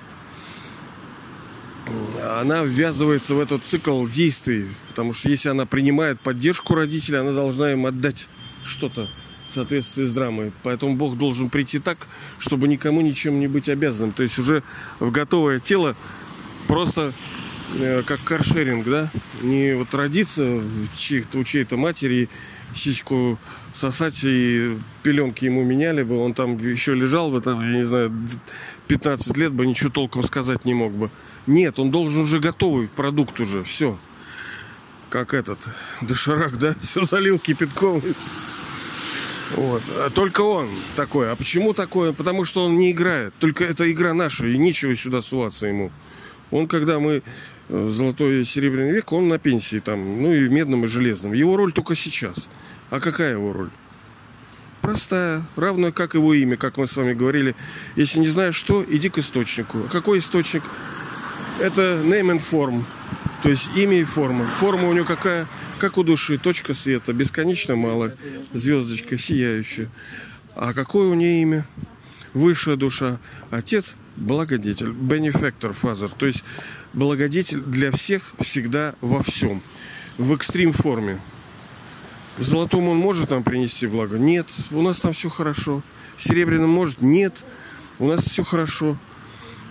Она 2.39 2.63
ввязывается 2.63 3.35
в 3.35 3.39
этот 3.39 3.63
цикл 3.63 4.07
действий. 4.07 4.67
Потому 4.87 5.13
что 5.13 5.29
если 5.29 5.49
она 5.49 5.65
принимает 5.65 6.19
поддержку 6.19 6.75
родителей, 6.75 7.19
она 7.19 7.31
должна 7.31 7.71
им 7.71 7.85
отдать 7.85 8.27
что-то 8.63 9.09
в 9.47 9.51
соответствии 9.51 10.03
с 10.03 10.11
драмой. 10.11 10.51
Поэтому 10.63 10.95
Бог 10.95 11.17
должен 11.17 11.49
прийти 11.49 11.79
так, 11.79 12.07
чтобы 12.39 12.67
никому 12.67 13.01
ничем 13.01 13.39
не 13.39 13.47
быть 13.47 13.69
обязанным. 13.69 14.11
То 14.11 14.23
есть 14.23 14.39
уже 14.39 14.63
в 14.99 15.11
готовое 15.11 15.59
тело 15.59 15.95
просто 16.67 17.13
э, 17.77 18.01
как 18.03 18.23
каршеринг, 18.23 18.85
да? 18.87 19.11
Не 19.41 19.75
вот 19.75 19.93
родиться 19.93 20.43
в 20.43 20.97
чьих-то, 20.97 21.37
у 21.37 21.43
чьей-то 21.43 21.77
матери, 21.77 22.29
сиську 22.73 23.39
сосать 23.73 24.23
и 24.23 24.77
пеленки 25.03 25.45
ему 25.45 25.63
меняли 25.63 26.03
бы, 26.03 26.17
он 26.17 26.33
там 26.33 26.57
еще 26.57 26.93
лежал 26.93 27.29
бы 27.31 27.41
там, 27.41 27.61
я 27.61 27.77
не 27.77 27.85
знаю, 27.85 28.11
15 28.87 29.37
лет 29.37 29.51
бы 29.51 29.65
ничего 29.65 29.89
толком 29.89 30.23
сказать 30.23 30.65
не 30.65 30.73
мог 30.73 30.93
бы. 30.93 31.09
Нет, 31.47 31.79
он 31.79 31.91
должен 31.91 32.23
уже 32.23 32.39
готовый 32.39 32.88
продукт 32.88 33.39
уже, 33.39 33.63
все. 33.63 33.97
Как 35.10 35.34
этот, 35.34 35.60
доширак, 36.01 36.58
да? 36.58 36.75
Все 36.81 37.05
залил 37.05 37.39
кипятком. 37.39 38.01
Вот. 39.55 39.84
А 39.97 40.10
только 40.10 40.41
он 40.41 40.67
такой. 40.95 41.31
А 41.31 41.36
почему 41.36 41.73
такое? 41.73 42.12
Потому 42.12 42.43
что 42.43 42.65
он 42.65 42.77
не 42.77 42.91
играет. 42.91 43.34
Только 43.39 43.63
это 43.63 43.89
игра 43.89 44.13
наша, 44.13 44.47
и 44.47 44.58
нечего 44.58 44.95
сюда 44.95 45.21
суваться 45.21 45.67
ему. 45.67 45.91
Он, 46.51 46.67
когда 46.67 46.99
мы 46.99 47.21
э, 47.69 47.89
золотой 47.89 48.41
и 48.41 48.43
серебряный 48.43 48.91
век, 48.91 49.12
он 49.13 49.27
на 49.27 49.38
пенсии 49.38 49.77
там, 49.77 50.21
ну 50.21 50.34
и 50.34 50.49
медном, 50.49 50.86
и 50.86 50.88
железном. 50.88 51.34
Его 51.34 51.55
роль 51.55 51.71
только 51.71 51.95
сейчас. 51.95 52.49
А 52.89 52.99
какая 52.99 53.34
его 53.34 53.53
роль? 53.53 53.69
простая, 54.86 55.43
равная 55.55 55.91
как 55.91 56.13
его 56.13 56.36
имя, 56.36 56.58
как 56.58 56.77
мы 56.77 56.86
с 56.86 56.95
вами 56.95 57.13
говорили. 57.13 57.55
Если 57.95 58.19
не 58.19 58.27
знаешь 58.27 58.55
что, 58.55 58.86
иди 58.88 59.10
к 59.10 59.17
источнику. 59.17 59.79
А 59.88 59.91
какой 59.91 60.19
источник? 60.19 60.62
Это 61.59 62.01
name 62.03 62.37
and 62.37 62.39
form. 62.39 62.83
То 63.41 63.49
есть 63.49 63.69
имя 63.77 63.99
и 63.99 64.03
форма. 64.03 64.45
Форма 64.45 64.89
у 64.89 64.93
него 64.93 65.05
какая? 65.05 65.47
Как 65.79 65.97
у 65.97 66.03
души. 66.03 66.37
Точка 66.37 66.73
света. 66.73 67.13
Бесконечно 67.13 67.75
мало. 67.75 68.13
Звездочка 68.51 69.17
сияющая. 69.17 69.89
А 70.55 70.73
какое 70.73 71.07
у 71.07 71.13
нее 71.13 71.41
имя? 71.41 71.65
Высшая 72.33 72.75
душа. 72.75 73.19
Отец– 73.51 73.95
благодетель. 74.17 74.89
Benefactor 74.89 75.75
father. 75.79 76.11
То 76.17 76.25
есть 76.25 76.43
благодетель 76.93 77.61
для 77.61 77.91
всех 77.91 78.33
всегда 78.41 78.93
во 78.99 79.23
всем. 79.23 79.61
В 80.17 80.33
экстрим 80.33 80.73
форме. 80.73 81.19
В 82.37 82.43
золотом 82.43 82.89
он 82.89 82.97
может 82.97 83.29
нам 83.29 83.43
принести 83.43 83.87
благо? 83.87 84.17
Нет. 84.17 84.47
У 84.71 84.81
нас 84.81 84.99
там 84.99 85.13
все 85.13 85.29
хорошо. 85.29 85.81
Серебряным 86.17 86.69
может? 86.69 87.01
Нет. 87.01 87.45
У 87.99 88.07
нас 88.07 88.25
все 88.25 88.43
хорошо. 88.43 88.97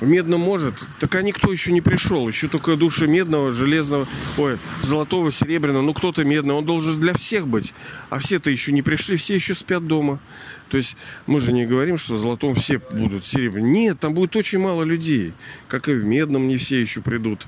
В 0.01 0.07
медном 0.07 0.41
может. 0.41 0.75
Так 0.99 1.15
а 1.15 1.23
никто 1.23 1.53
еще 1.53 1.73
не 1.73 1.81
пришел. 1.81 2.27
Еще 2.27 2.49
только 2.49 2.77
души 2.77 3.07
медного, 3.07 3.53
железного, 3.53 4.09
ой, 4.37 4.59
золотого, 4.83 5.31
серебряного. 5.31 5.83
Ну, 5.83 5.95
кто-то 5.95 6.25
медный. 6.25 6.55
Он 6.55 6.65
должен 6.65 7.01
для 7.01 7.15
всех 7.15 7.47
быть. 7.47 7.73
А 8.11 8.19
все-то 8.19 8.51
еще 8.51 8.73
не 8.73 8.83
пришли. 8.83 9.17
Все 9.17 9.35
еще 9.35 9.55
спят 9.55 9.87
дома. 9.87 10.21
То 10.69 10.77
есть 10.77 10.97
мы 11.27 11.41
же 11.41 11.53
не 11.53 11.67
говорим, 11.67 11.99
что 11.99 12.15
в 12.15 12.19
золотом 12.19 12.55
все 12.55 12.79
будут 12.79 13.25
серебряным. 13.25 13.73
Нет, 13.73 14.01
там 14.01 14.15
будет 14.15 14.35
очень 14.35 14.59
мало 14.59 14.83
людей. 14.83 15.33
Как 15.69 15.89
и 15.89 15.95
в 15.95 16.05
медном 16.05 16.49
не 16.49 16.57
все 16.57 16.81
еще 16.81 17.01
придут. 17.01 17.47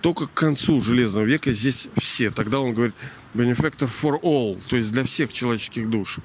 Только 0.00 0.26
к 0.26 0.34
концу 0.34 0.80
Железного 0.80 1.24
века 1.24 1.52
здесь 1.52 1.88
все. 1.96 2.30
Тогда 2.30 2.60
он 2.60 2.74
говорит 2.74 2.94
benefactor 3.34 3.88
for 3.88 4.20
all, 4.22 4.60
то 4.68 4.76
есть 4.76 4.90
для 4.92 5.04
всех 5.04 5.32
человеческих 5.32 5.88
душ. 5.88 6.18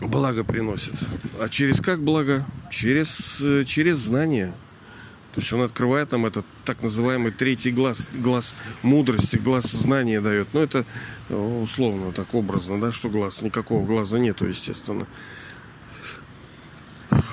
Благо 0.00 0.44
приносит. 0.44 0.94
А 1.38 1.48
через 1.48 1.80
как 1.80 2.02
благо? 2.02 2.44
Через, 2.70 3.42
через 3.66 3.98
знание. 3.98 4.54
То 5.34 5.40
есть 5.40 5.52
он 5.52 5.62
открывает 5.62 6.10
нам 6.12 6.26
этот 6.26 6.44
так 6.64 6.82
называемый 6.82 7.30
третий 7.30 7.70
глаз, 7.70 8.08
глаз 8.14 8.56
мудрости, 8.82 9.36
глаз 9.36 9.64
знания 9.64 10.20
дает. 10.20 10.52
Но 10.54 10.62
это 10.62 10.84
условно, 11.28 12.12
так 12.12 12.34
образно, 12.34 12.80
да, 12.80 12.90
что 12.90 13.08
глаз, 13.08 13.42
никакого 13.42 13.86
глаза 13.86 14.18
нету, 14.18 14.46
естественно. 14.46 15.06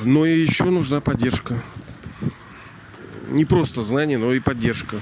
Но 0.04 0.26
и 0.26 0.40
еще 0.40 0.66
нужна 0.66 1.02
поддержка 1.02 1.62
не 3.30 3.46
просто 3.46 3.84
знание, 3.84 4.18
но 4.18 4.34
и 4.34 4.40
поддержка. 4.40 5.02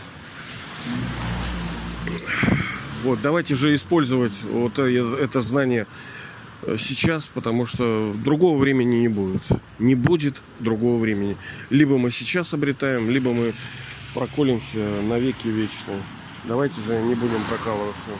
Вот, 3.03 3.21
давайте 3.21 3.55
же 3.55 3.75
использовать 3.75 4.43
вот 4.43 4.79
это 4.79 5.41
знание 5.41 5.83
э, 5.83 6.14
сейчас, 6.77 7.31
потому 7.33 7.65
что 7.65 8.13
другого 8.13 8.57
времени 8.57 8.97
не 8.97 9.07
будет. 9.07 9.43
Не 9.79 9.95
будет 9.95 10.41
другого 10.59 10.99
времени. 10.99 11.37
Либо 11.69 11.97
мы 11.97 12.11
сейчас 12.11 12.53
обретаем, 12.53 13.09
либо 13.09 13.33
мы 13.33 13.53
проколемся 14.13 14.79
навеки 15.03 15.47
вечные. 15.47 16.01
Давайте 16.45 16.79
же 16.81 17.01
не 17.01 17.15
будем 17.15 17.41
прокалываться. 17.49 18.11